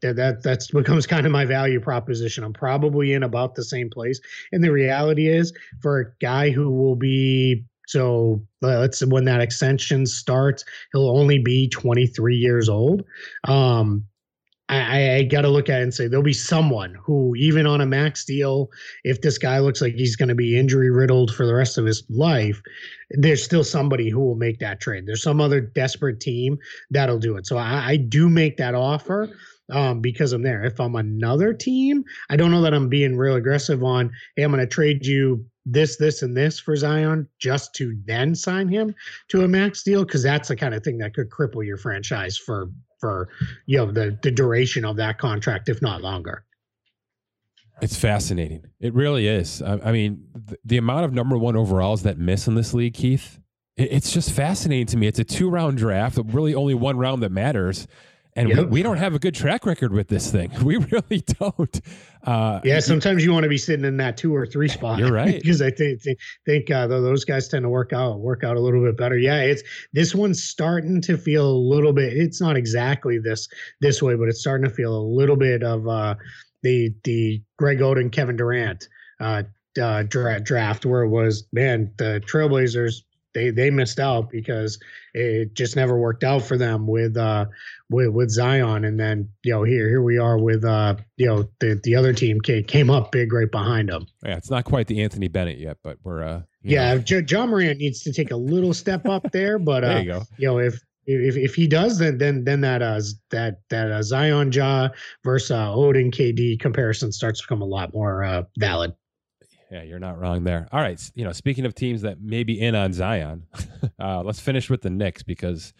[0.00, 2.44] that that that's becomes kind of my value proposition.
[2.44, 4.20] I'm probably in about the same place.
[4.52, 10.06] And the reality is for a guy who will be so let's when that extension
[10.06, 13.04] starts, he'll only be 23 years old.
[13.44, 14.04] Um,
[14.68, 17.80] I, I got to look at it and say there'll be someone who, even on
[17.80, 18.68] a max deal,
[19.04, 21.84] if this guy looks like he's going to be injury riddled for the rest of
[21.84, 22.60] his life,
[23.10, 25.06] there's still somebody who will make that trade.
[25.06, 26.58] There's some other desperate team
[26.90, 27.46] that'll do it.
[27.46, 29.30] So I, I do make that offer
[29.70, 30.64] um, because I'm there.
[30.64, 34.50] If I'm another team, I don't know that I'm being real aggressive on, hey, I'm
[34.50, 38.94] going to trade you this, this, and this for Zion just to then sign him
[39.28, 42.36] to a max deal because that's the kind of thing that could cripple your franchise
[42.36, 43.28] for for
[43.66, 46.44] you know the the duration of that contract, if not longer.
[47.82, 48.64] It's fascinating.
[48.80, 49.60] It really is.
[49.60, 50.26] I, I mean,
[50.64, 53.38] the, amount of number one overalls that miss in this league, Keith,
[53.76, 55.06] it, it's just fascinating to me.
[55.06, 57.86] It's a two round draft, really only one round that matters.
[58.36, 58.58] And yep.
[58.58, 60.52] we, we, don't have a good track record with this thing.
[60.66, 61.80] We really don't.
[62.24, 64.98] Uh, yeah, sometimes you want to be sitting in that two or three spot.
[64.98, 68.42] You're right because I think think, think uh, those guys tend to work out work
[68.42, 69.16] out a little bit better.
[69.16, 72.12] Yeah, it's this one's starting to feel a little bit.
[72.12, 73.48] It's not exactly this
[73.80, 76.16] this way, but it's starting to feel a little bit of uh,
[76.62, 78.88] the the Greg Oden Kevin Durant
[79.20, 79.44] uh,
[79.80, 83.02] uh, dra- draft where it was man the Trailblazers
[83.36, 84.78] they they missed out because
[85.12, 87.44] it just never worked out for them with uh
[87.90, 91.48] with with Zion and then you know here here we are with uh you know
[91.60, 94.06] the the other team came up big right behind them.
[94.24, 97.78] Yeah, it's not quite the Anthony Bennett yet, but we're uh yeah, J- Ja Morant
[97.78, 100.22] needs to take a little step up there, but uh, there you go.
[100.38, 104.02] You know if if if he does, then then then that uh that that uh,
[104.02, 104.88] Zion Ja
[105.22, 108.92] versus uh, Oden KD comparison starts to become a lot more uh, valid.
[109.70, 110.68] Yeah, you're not wrong there.
[110.70, 113.46] All right, you know, speaking of teams that may be in on Zion,
[113.98, 115.72] uh, let's finish with the Knicks because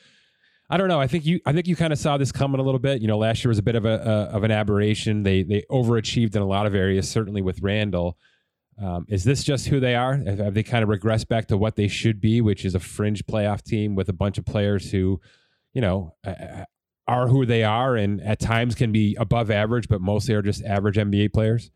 [0.68, 1.01] I don't know.
[1.01, 3.01] I think you I think you kind of saw this coming a little bit.
[3.01, 5.22] You know, last year was a bit of a uh, of an aberration.
[5.22, 8.18] They they overachieved in a lot of areas, certainly with Randle.
[8.83, 10.16] Um, is this just who they are?
[10.16, 13.25] Have they kind of regressed back to what they should be, which is a fringe
[13.25, 15.18] playoff team with a bunch of players who,
[15.72, 16.14] you know,
[17.09, 20.62] are who they are and at times can be above average, but mostly are just
[20.64, 21.70] average NBA players?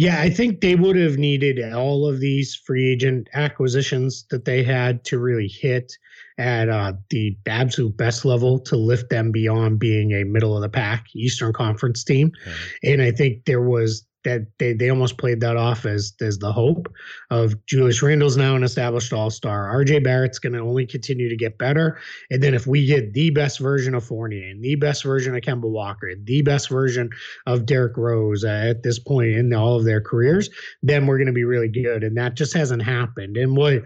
[0.00, 4.62] Yeah, I think they would have needed all of these free agent acquisitions that they
[4.62, 5.92] had to really hit
[6.38, 10.70] at uh, the absolute best level to lift them beyond being a middle of the
[10.70, 12.32] pack Eastern Conference team.
[12.46, 12.92] Okay.
[12.94, 16.52] And I think there was that they, they almost played that off as as the
[16.52, 16.92] hope
[17.30, 19.72] of Julius Randle's now an established all star.
[19.74, 21.98] RJ Barrett's going to only continue to get better,
[22.30, 25.42] and then if we get the best version of Fournier and the best version of
[25.42, 27.10] Kemba Walker, the best version
[27.46, 30.50] of Derrick Rose uh, at this point in all of their careers,
[30.82, 32.04] then we're going to be really good.
[32.04, 33.36] And that just hasn't happened.
[33.36, 33.82] And what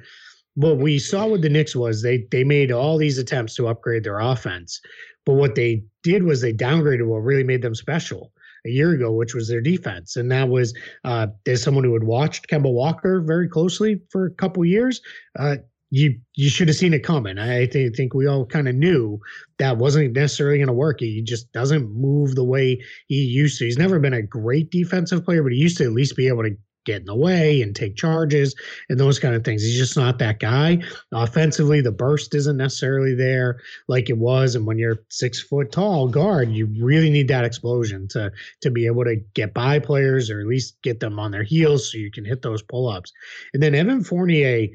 [0.55, 4.05] what we saw with the Knicks was they they made all these attempts to upgrade
[4.05, 4.81] their offense,
[5.25, 8.33] but what they did was they downgraded what really made them special
[8.67, 10.17] a year ago, which was their defense.
[10.17, 10.75] And that was
[11.05, 15.01] uh, as someone who had watched Kemba Walker very closely for a couple years.
[15.39, 15.57] Uh,
[15.91, 17.39] you you should have seen it coming.
[17.39, 19.21] I think think we all kind of knew
[19.59, 20.99] that wasn't necessarily going to work.
[20.99, 23.67] He just doesn't move the way he used to.
[23.67, 26.43] He's never been a great defensive player, but he used to at least be able
[26.43, 28.55] to get in the way and take charges
[28.89, 29.63] and those kind of things.
[29.63, 30.83] He's just not that guy.
[31.13, 34.55] Offensively, the burst isn't necessarily there like it was.
[34.55, 38.87] And when you're six foot tall guard, you really need that explosion to to be
[38.87, 42.11] able to get by players or at least get them on their heels so you
[42.11, 43.13] can hit those pull ups.
[43.53, 44.69] And then Evan Fournier,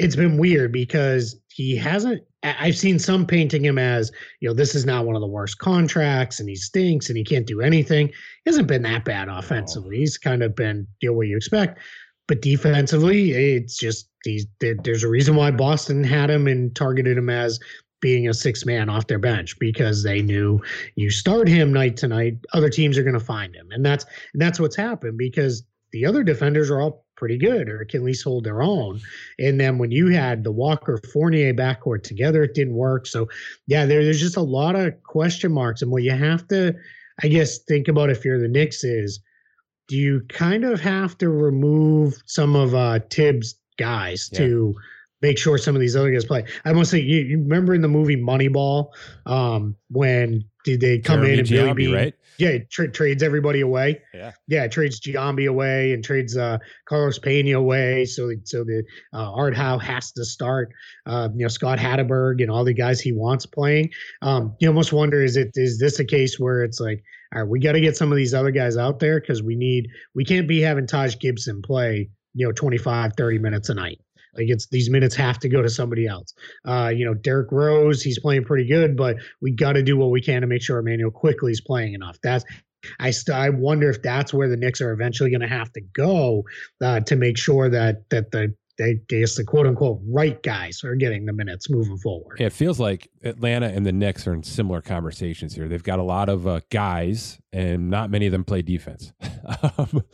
[0.00, 4.10] it's been weird because he hasn't I've seen some painting him as,
[4.40, 7.22] you know, this is not one of the worst contracts and he stinks and he
[7.22, 8.08] can't do anything.
[8.08, 8.14] He
[8.46, 9.98] hasn't been that bad offensively.
[9.98, 11.78] He's kind of been you know, what you expect.
[12.28, 17.28] But defensively, it's just he's there's a reason why Boston had him and targeted him
[17.28, 17.60] as
[18.00, 20.60] being a six man off their bench because they knew
[20.94, 24.06] you start him night to night, other teams are going to find him, and that's
[24.32, 28.04] and that's what's happened because the other defenders are all pretty good or can at
[28.04, 29.00] least hold their own.
[29.38, 33.06] And then when you had the Walker Fournier backcourt together, it didn't work.
[33.06, 33.28] So
[33.66, 35.82] yeah, there, there's just a lot of question marks.
[35.82, 36.74] And what you have to,
[37.22, 39.20] I guess, think about if you're the Knicks is
[39.86, 44.38] do you kind of have to remove some of uh Thibs guys yeah.
[44.38, 44.74] to
[45.22, 46.44] make sure some of these other guys play.
[46.64, 48.90] I must say, you, you remember in the movie Moneyball,
[49.26, 52.14] um, when did they come Jeremy in and Giambi, Billy Beane, right?
[52.38, 54.00] Yeah, tra- trades everybody away.
[54.14, 58.06] Yeah, yeah, trades Giambi away and trades uh, Carlos Pena away.
[58.06, 60.70] So, so the uh, Art Howe has to start.
[61.06, 63.90] Uh, you know, Scott Hatteberg and all the guys he wants playing.
[64.22, 67.02] Um, you almost wonder is it is this a case where it's like,
[67.34, 69.54] all right, we got to get some of these other guys out there because we
[69.54, 74.00] need we can't be having Taj Gibson play you know 25 30 minutes a night
[74.34, 76.34] like it's these minutes have to go to somebody else.
[76.66, 80.10] Uh, you know, Derrick Rose, he's playing pretty good, but we got to do what
[80.10, 82.18] we can to make sure Immanuel Quickley is playing enough.
[82.22, 82.44] That's
[82.98, 85.80] I st- I wonder if that's where the Knicks are eventually going to have to
[85.80, 86.44] go
[86.80, 90.94] uh, to make sure that that the they guess the quote unquote right guys are
[90.94, 92.40] getting the minutes moving forward.
[92.40, 95.68] It feels like Atlanta and the Knicks are in similar conversations here.
[95.68, 99.12] They've got a lot of uh, guys, and not many of them play defense.
[99.78, 100.04] Um,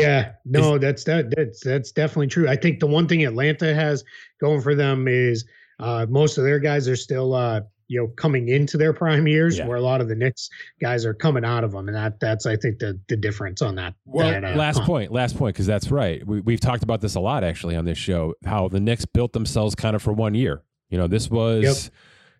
[0.00, 2.48] yeah, no, is, that's that that's that's definitely true.
[2.48, 4.04] I think the one thing Atlanta has
[4.40, 5.44] going for them is
[5.80, 9.58] uh, most of their guys are still uh, you know coming into their prime years,
[9.58, 9.66] yeah.
[9.66, 10.48] where a lot of the Knicks
[10.80, 13.74] guys are coming out of them, and that that's I think the the difference on
[13.76, 13.94] that.
[14.04, 16.26] Well, that, uh, last point, last point, because that's right.
[16.26, 18.34] We, we've talked about this a lot actually on this show.
[18.44, 20.62] How the Knicks built themselves kind of for one year.
[20.90, 21.84] You know, this was.
[21.84, 21.94] Yep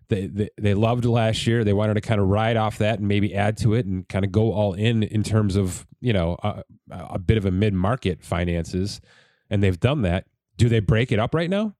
[0.09, 1.63] they, they they loved last year.
[1.63, 4.25] They wanted to kind of ride off that and maybe add to it and kind
[4.25, 7.73] of go all in in terms of you know a, a bit of a mid
[7.73, 8.99] market finances,
[9.49, 10.25] and they've done that.
[10.57, 11.75] Do they break it up right now?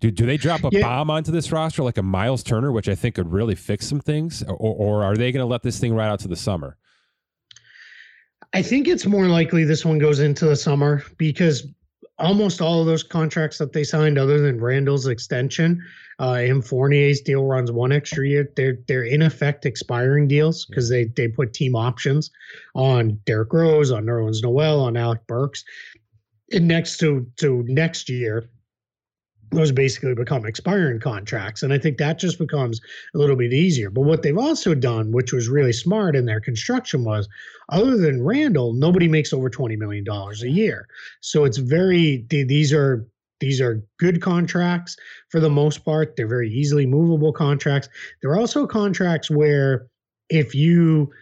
[0.00, 0.82] Do, do they drop a yeah.
[0.82, 4.00] bomb onto this roster like a Miles Turner, which I think could really fix some
[4.00, 6.76] things, or, or are they going to let this thing ride out to the summer?
[8.52, 11.66] I think it's more likely this one goes into the summer because
[12.18, 15.82] almost all of those contracts that they signed, other than Randle's extension,
[16.20, 18.50] uh, and Fournier's deal runs one extra year.
[18.56, 22.30] They're they're in effect expiring deals because they they put team options
[22.74, 25.64] on Derrick Rose, on Nerlens Noel, on Alec Burks,
[26.52, 28.48] and next to to next year
[29.50, 31.62] those basically become expiring contracts.
[31.62, 32.80] And I think that just becomes
[33.14, 33.90] a little bit easier.
[33.90, 37.28] But what they've also done, which was really smart in their construction, was
[37.68, 40.88] other than Randle, nobody makes over $20 million a year.
[41.20, 43.06] So it's very, these are,
[43.40, 44.96] these are good contracts
[45.28, 46.16] for the most part.
[46.16, 47.88] They're very easily movable contracts.
[48.22, 49.86] They're also contracts where
[50.30, 51.12] if you,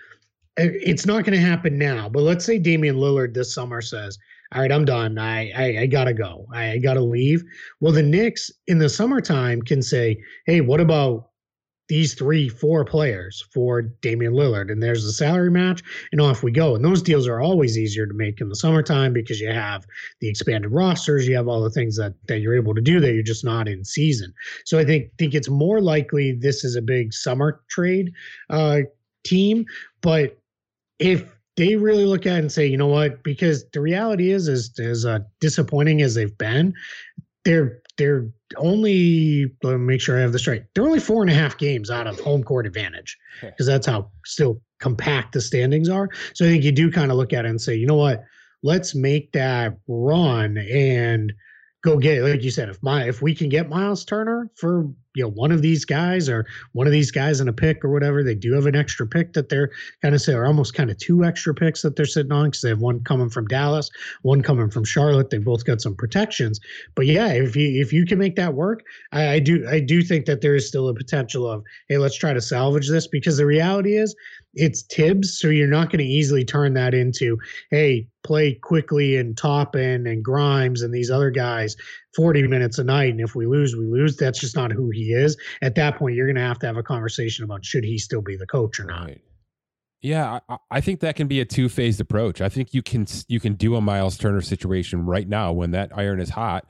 [0.57, 4.19] it's not going to happen now, but let's say Damian Lillard this summer says,
[4.55, 5.19] all right, I'm done.
[5.19, 6.47] I, I, I gotta go.
[6.53, 7.43] I, I, gotta leave.
[7.81, 11.31] Well, the Knicks in the summertime can say, hey, what about
[11.89, 14.71] these three, four players for Damian Lillard?
[14.71, 15.83] And there's the salary match,
[16.13, 16.75] and off we go.
[16.75, 19.87] And those deals are always easier to make in the summertime because you have
[20.21, 23.15] the expanded rosters, you have all the things that that you're able to do that
[23.15, 24.35] you're just not in season.
[24.67, 28.13] So I think think it's more likely this is a big summer trade
[28.51, 28.81] uh,
[29.25, 29.65] team,
[30.03, 30.42] but
[31.03, 33.23] if they really look at it and say, you know what?
[33.23, 36.75] Because the reality is, is as uh, disappointing as they've been,
[37.45, 40.65] they're they're only let me make sure I have this right.
[40.75, 44.11] They're only four and a half games out of home court advantage because that's how
[44.25, 46.09] still compact the standings are.
[46.35, 48.25] So I think you do kind of look at it and say, you know what?
[48.63, 51.33] Let's make that run and
[51.83, 55.23] go get like you said if my if we can get Miles Turner for you
[55.23, 58.23] know one of these guys or one of these guys in a pick or whatever
[58.23, 60.99] they do have an extra pick that they're kind of say or almost kind of
[60.99, 63.91] two extra picks that they're sitting on because they have one coming from Dallas
[64.23, 66.61] one coming from Charlotte they both got some protections.
[66.95, 70.03] But yeah if you if you can make that work I, I do I do
[70.03, 73.37] think that there is still a potential of hey let's try to salvage this because
[73.37, 74.15] the reality is
[74.55, 77.39] it's Thibs, so you're not going to easily turn that into,
[77.71, 81.77] hey, play Quickley and Toppin and Grimes and these other guys
[82.15, 83.11] 40 minutes a night.
[83.11, 84.17] And if we lose, we lose.
[84.17, 85.37] That's just not who he is.
[85.63, 88.23] At that point, you're going to have to have a conversation about should he still
[88.23, 89.07] be the coach or not.
[89.07, 89.21] Right.
[90.03, 92.41] Yeah, I, I, think that can be a two phased approach.
[92.41, 95.97] I think you can you can do a Miles Turner situation right now when that
[95.97, 96.67] iron is hot,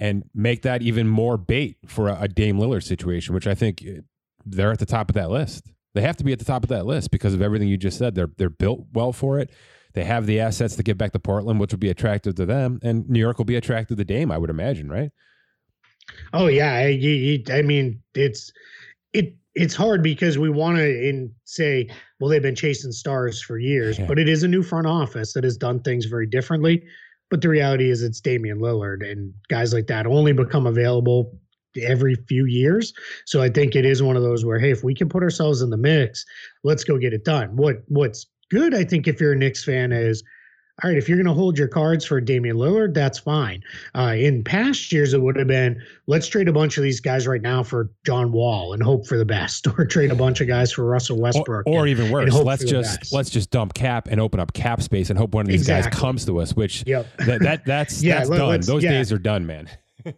[0.00, 3.84] and make that even more bait for a, a Dame Lillard situation, which I think
[3.86, 4.00] eh,
[4.46, 5.70] they're at the top of that list.
[5.92, 7.98] They have to be at the top of that list because of everything you just
[7.98, 8.14] said.
[8.14, 9.50] They're they're built well for it.
[9.92, 12.78] They have the assets to get back to Portland, which will be attractive to them,
[12.82, 14.30] and New York will be attractive to Dame.
[14.30, 15.10] I would imagine, right?
[16.32, 18.52] Oh yeah, I, I mean it's
[19.12, 21.88] it it's hard because we want to in say,
[22.18, 24.06] well, they've been chasing stars for years, yeah.
[24.06, 26.84] but it is a new front office that has done things very differently.
[27.30, 31.38] But the reality is, it's Damian Lillard and guys like that only become available
[31.80, 32.92] every few years.
[33.26, 35.62] So I think it is one of those where, hey, if we can put ourselves
[35.62, 36.24] in the mix,
[36.64, 37.56] let's go get it done.
[37.56, 40.22] What what's good, I think, if you're a Knicks fan, is
[40.82, 43.62] all right, if you're going to hold your cards for Damian Lillard, that's fine.
[43.94, 47.26] Uh, in past years, it would have been let's trade a bunch of these guys
[47.26, 50.48] right now for John Wall and hope for the best, or trade a bunch of
[50.48, 54.08] guys for Russell Westbrook, or, or and, even worse, let's just let's just dump cap
[54.08, 55.90] and open up cap space and hope one of these exactly.
[55.90, 56.54] guys comes to us.
[56.54, 57.06] Which yep.
[57.18, 58.60] that, that that's yeah, that's let, done.
[58.60, 58.92] Those yeah.
[58.92, 59.68] days are done, man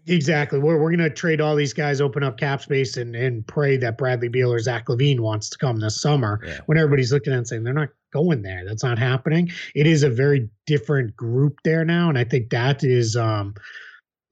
[0.07, 0.59] exactly.
[0.59, 3.77] We're, we're going to trade all these guys, open up cap space, and, and pray
[3.79, 6.59] that Bradley Beal or Zach LaVine wants to come this summer yeah.
[6.67, 8.65] when everybody's looking at and saying they're not going there.
[8.67, 9.51] That's not happening.
[9.75, 12.09] It is a very different group there now.
[12.09, 13.55] And I think that is, um,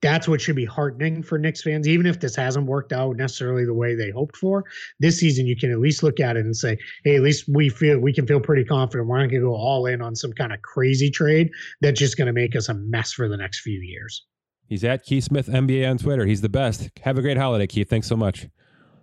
[0.01, 3.65] that's what should be heartening for Knicks fans, even if this hasn't worked out necessarily
[3.65, 4.63] the way they hoped for.
[4.99, 7.69] This season, you can at least look at it and say, "Hey, at least we
[7.69, 9.07] feel we can feel pretty confident.
[9.07, 12.17] We're not going to go all in on some kind of crazy trade that's just
[12.17, 14.25] going to make us a mess for the next few years."
[14.71, 16.25] He's at Keith Smith NBA on Twitter.
[16.25, 16.91] He's the best.
[17.01, 17.89] Have a great holiday, Keith.
[17.89, 18.47] Thanks so much.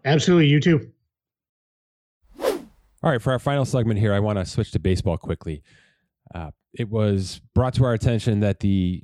[0.02, 0.46] Absolutely.
[0.46, 0.90] You too.
[2.40, 2.56] All
[3.02, 3.20] right.
[3.20, 5.62] For our final segment here, I want to switch to baseball quickly.
[6.34, 9.02] Uh, it was brought to our attention that the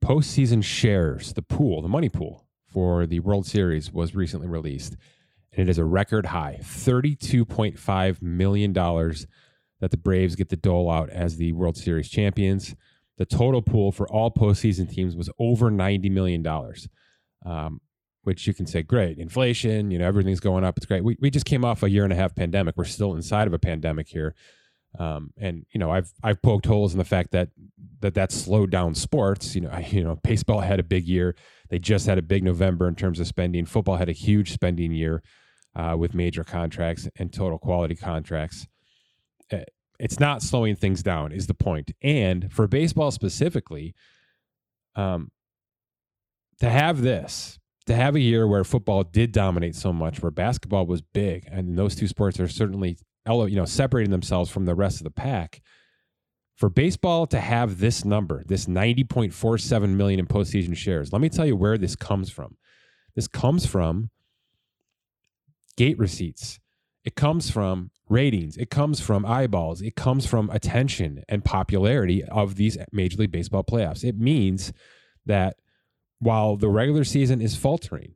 [0.00, 4.96] postseason shares, the pool, the money pool for the World Series was recently released.
[5.54, 11.10] And it is a record high $32.5 million that the Braves get to dole out
[11.10, 12.76] as the World Series champions.
[13.20, 16.88] The total pool for all postseason teams was over ninety million dollars,
[17.44, 17.80] um,
[18.22, 20.78] which you can say, great, inflation, you know, everything's going up.
[20.78, 21.04] It's great.
[21.04, 22.76] We we just came off a year and a half pandemic.
[22.76, 24.34] We're still inside of a pandemic here,
[24.98, 27.50] um, and you know, I've I've poked holes in the fact that
[28.00, 29.54] that that slowed down sports.
[29.54, 31.36] You know, I, you know, baseball had a big year.
[31.68, 33.66] They just had a big November in terms of spending.
[33.66, 35.22] Football had a huge spending year.
[35.74, 38.66] uh, with major contracts and total quality contracts.
[39.52, 39.58] Uh,
[40.00, 41.92] it's not slowing things down, is the point.
[42.02, 43.94] And for baseball specifically,
[44.96, 45.30] um,
[46.60, 50.86] to have this, to have a year where football did dominate so much, where basketball
[50.86, 54.98] was big, and those two sports are certainly you know separating themselves from the rest
[54.98, 55.60] of the pack.
[56.56, 61.46] For baseball to have this number, this 90.47 million in postseason shares, let me tell
[61.46, 62.56] you where this comes from.
[63.14, 64.10] This comes from
[65.76, 66.59] gate receipts.
[67.04, 68.56] It comes from ratings.
[68.56, 69.80] It comes from eyeballs.
[69.80, 74.04] It comes from attention and popularity of these Major League Baseball playoffs.
[74.04, 74.72] It means
[75.26, 75.56] that
[76.18, 78.14] while the regular season is faltering,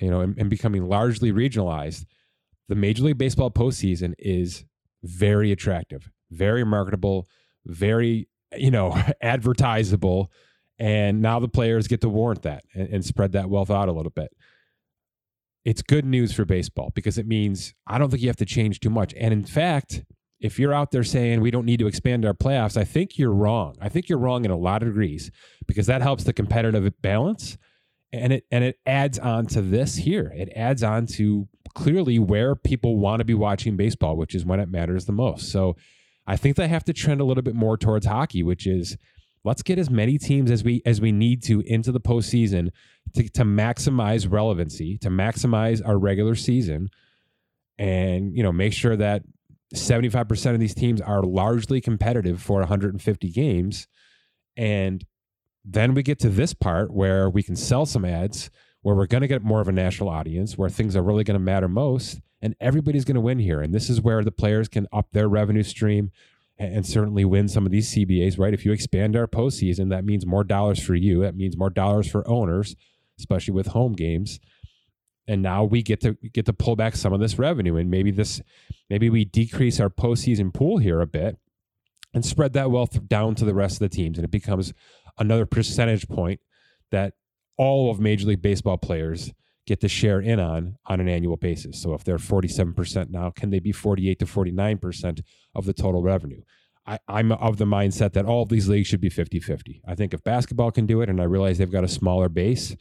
[0.00, 2.06] you know, and, and becoming largely regionalized,
[2.68, 4.64] the Major League Baseball postseason is
[5.02, 7.28] very attractive, very marketable,
[7.66, 8.90] very, you know,
[9.22, 10.32] advertisable.
[10.78, 13.92] And now the players get to warrant that and, and spread that wealth out a
[13.92, 14.32] little bit
[15.64, 18.80] it's good news for baseball because it means I don't think you have to change
[18.80, 19.14] too much.
[19.16, 20.04] And in fact,
[20.40, 23.32] if you're out there saying we don't need to expand our playoffs, I think you're
[23.32, 23.76] wrong.
[23.80, 25.30] I think you're wrong in a lot of degrees
[25.66, 27.56] because that helps the competitive balance
[28.12, 30.32] and it and it adds on to this here.
[30.36, 34.60] It adds on to clearly where people want to be watching baseball, which is when
[34.60, 35.50] it matters the most.
[35.50, 35.76] So
[36.26, 38.96] I think they have to trend a little bit more towards hockey, which is
[39.44, 42.70] let's get as many teams as we as we need to into the postseason
[43.14, 46.88] to, to maximize relevancy, to maximize our regular season,
[47.78, 49.22] and you know make sure that
[49.74, 53.86] 75% of these teams are largely competitive for 150 games.
[54.56, 55.04] And
[55.64, 58.50] then we get to this part where we can sell some ads,
[58.82, 61.38] where we're going to get more of a national audience, where things are really going
[61.38, 63.60] to matter most, and everybody's going to win here.
[63.60, 66.12] And this is where the players can up their revenue stream,
[66.58, 68.54] and certainly win some of these CBAs, right?
[68.54, 71.22] If you expand our postseason, that means more dollars for you.
[71.22, 72.76] That means more dollars for owners,
[73.18, 74.38] especially with home games.
[75.26, 78.10] And now we get to get to pull back some of this revenue, and maybe
[78.10, 78.42] this,
[78.90, 81.38] maybe we decrease our postseason pool here a bit,
[82.12, 84.74] and spread that wealth down to the rest of the teams, and it becomes
[85.18, 86.40] another percentage point
[86.90, 87.14] that
[87.56, 89.32] all of Major League Baseball players
[89.66, 91.80] get to share in on on an annual basis.
[91.80, 95.22] So if they're 47% now, can they be 48 to 49%
[95.54, 96.42] of the total revenue?
[96.86, 99.82] I, am of the mindset that all of these leagues should be 50 50.
[99.86, 102.76] I think if basketball can do it, and I realize they've got a smaller base,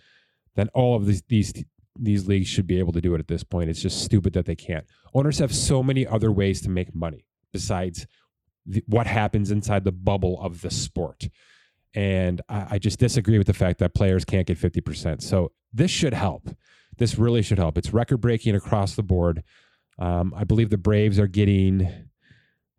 [0.55, 1.53] then all of these, these,
[1.97, 3.69] these leagues should be able to do it at this point.
[3.69, 4.85] It's just stupid that they can't.
[5.13, 8.05] Owners have so many other ways to make money besides
[8.65, 11.29] the, what happens inside the bubble of the sport.
[11.95, 15.21] And I, I just disagree with the fact that players can't get 50%.
[15.21, 16.49] So this should help.
[16.97, 17.77] This really should help.
[17.77, 19.43] It's record breaking across the board.
[19.99, 21.87] Um, I believe the Braves are getting.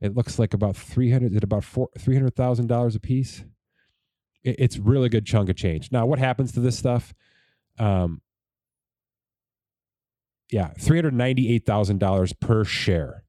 [0.01, 1.35] It looks like about three hundred.
[1.37, 3.45] At about four three hundred thousand dollars a piece.
[4.43, 5.91] It, it's really good chunk of change.
[5.93, 7.15] Now, what happens to this stuff?
[7.79, 8.21] Um,
[10.51, 13.25] yeah, three hundred ninety-eight thousand dollars per share,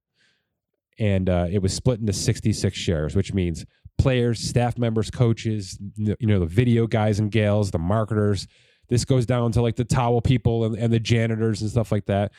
[1.00, 3.66] and uh, it was split into sixty-six shares, which means
[3.98, 8.48] players, staff members, coaches, you know, the video guys and gals, the marketers,
[8.90, 12.06] this goes down to like the towel people and, and the janitors and stuff like
[12.06, 12.32] that.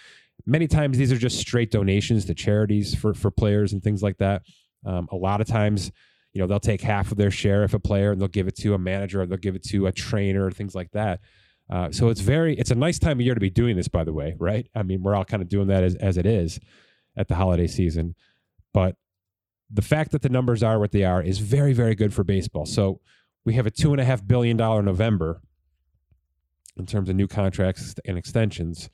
[0.45, 4.19] Many times these are just straight donations to charities for for players and things like
[4.19, 4.43] that.
[4.85, 5.91] Um, a lot of times,
[6.33, 8.57] you know, they'll take half of their share if a player and they'll give it
[8.57, 11.21] to a manager or they'll give it to a trainer or things like that.
[11.69, 14.05] Uh, so it's very it's a nice time of year to be doing this, by
[14.05, 14.69] the way, right?
[14.75, 16.61] I mean, we're all kind of doing that as as it is
[17.17, 18.15] at the holiday season,
[18.73, 18.97] but
[19.71, 22.67] the fact that the numbers are what they are is very very good for baseball.
[22.67, 23.01] So
[23.45, 25.41] we have a two and a half billion dollar November
[26.77, 28.91] in terms of new contracts and extensions.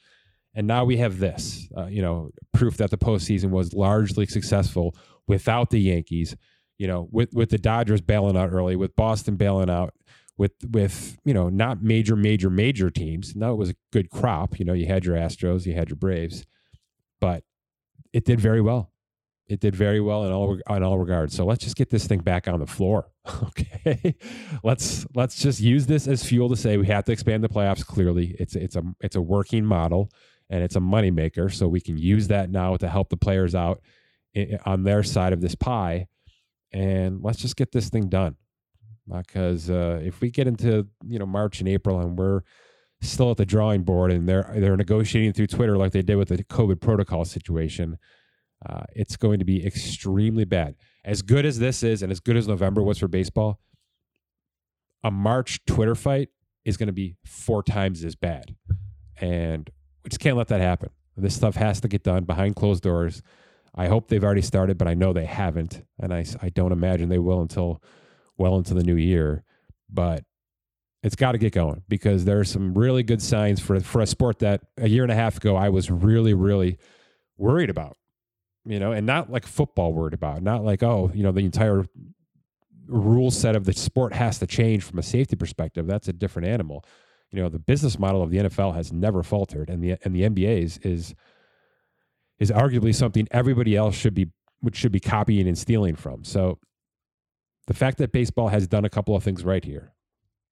[0.54, 4.94] And now we have this, uh, you know, proof that the postseason was largely successful
[5.26, 6.36] without the Yankees.
[6.78, 9.94] You know, with with the Dodgers bailing out early, with Boston bailing out,
[10.36, 13.36] with with you know not major major major teams.
[13.36, 14.58] Now it was a good crop.
[14.58, 16.44] You know, you had your Astros, you had your Braves,
[17.20, 17.44] but
[18.12, 18.91] it did very well
[19.52, 21.36] it did very well in all in all regards.
[21.36, 23.08] So let's just get this thing back on the floor.
[23.44, 24.16] Okay,
[24.64, 27.84] let's let's just use this as fuel to say we have to expand the playoffs.
[27.84, 30.10] Clearly, it's it's a it's a working model
[30.48, 31.52] and it's a moneymaker.
[31.52, 33.80] So we can use that now to help the players out
[34.64, 36.08] on their side of this pie,
[36.72, 38.36] and let's just get this thing done.
[39.06, 42.42] Because uh, if we get into you know March and April and we're
[43.02, 46.28] still at the drawing board and they're they're negotiating through Twitter like they did with
[46.28, 47.98] the COVID protocol situation
[48.68, 50.76] uh, it's going to be extremely bad.
[51.04, 53.58] As good as this is, and as good as November was for baseball,
[55.02, 56.28] a March Twitter fight
[56.64, 58.54] is going to be four times as bad.
[59.20, 59.68] And
[60.04, 60.90] we just can't let that happen.
[61.16, 63.20] This stuff has to get done behind closed doors.
[63.74, 65.82] I hope they've already started, but I know they haven't.
[65.98, 67.82] And I, I don't imagine they will until
[68.36, 69.44] well into the new year.
[69.90, 70.24] But
[71.02, 74.06] It's got to get going because there are some really good signs for for a
[74.06, 76.78] sport that a year and a half ago I was really really
[77.36, 77.96] worried about.
[78.64, 81.84] You know, and not like football worried about, not like oh, you know, the entire
[82.86, 85.86] rule set of the sport has to change from a safety perspective.
[85.86, 86.84] That's a different animal.
[87.30, 90.22] You know, the business model of the NFL has never faltered, and the and the
[90.22, 91.14] NBA's is
[92.38, 96.24] is, arguably something everybody else should be which should be copying and stealing from.
[96.24, 96.58] So
[97.66, 99.92] the fact that baseball has done a couple of things right here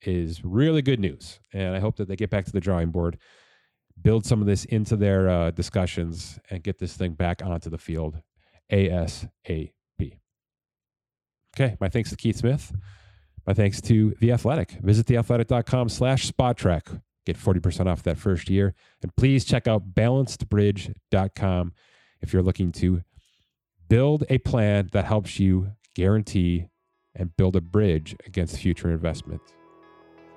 [0.02, 1.40] is really good news.
[1.52, 3.18] And I hope that they get back to the drawing board,
[4.03, 7.78] build some of this into their uh, discussions, and get this thing back onto the
[7.78, 8.20] field
[8.72, 9.72] ASAP.
[11.57, 12.72] Okay, my thanks to Keith Smith.
[13.46, 14.72] My thanks to The Athletic.
[14.82, 17.01] Visit theathletic.com slash spotrac.
[17.26, 18.74] Get 40% off that first year.
[19.03, 21.72] And please check out balancedbridge.com
[22.20, 23.03] if you're looking to
[23.88, 26.66] build a plan that helps you guarantee
[27.14, 29.42] and build a bridge against future investment.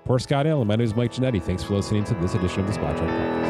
[0.06, 1.42] For Scott Allen, my name is Mike Ginnitti.
[1.42, 3.43] Thanks for listening to this edition of the Spotrac Podcast.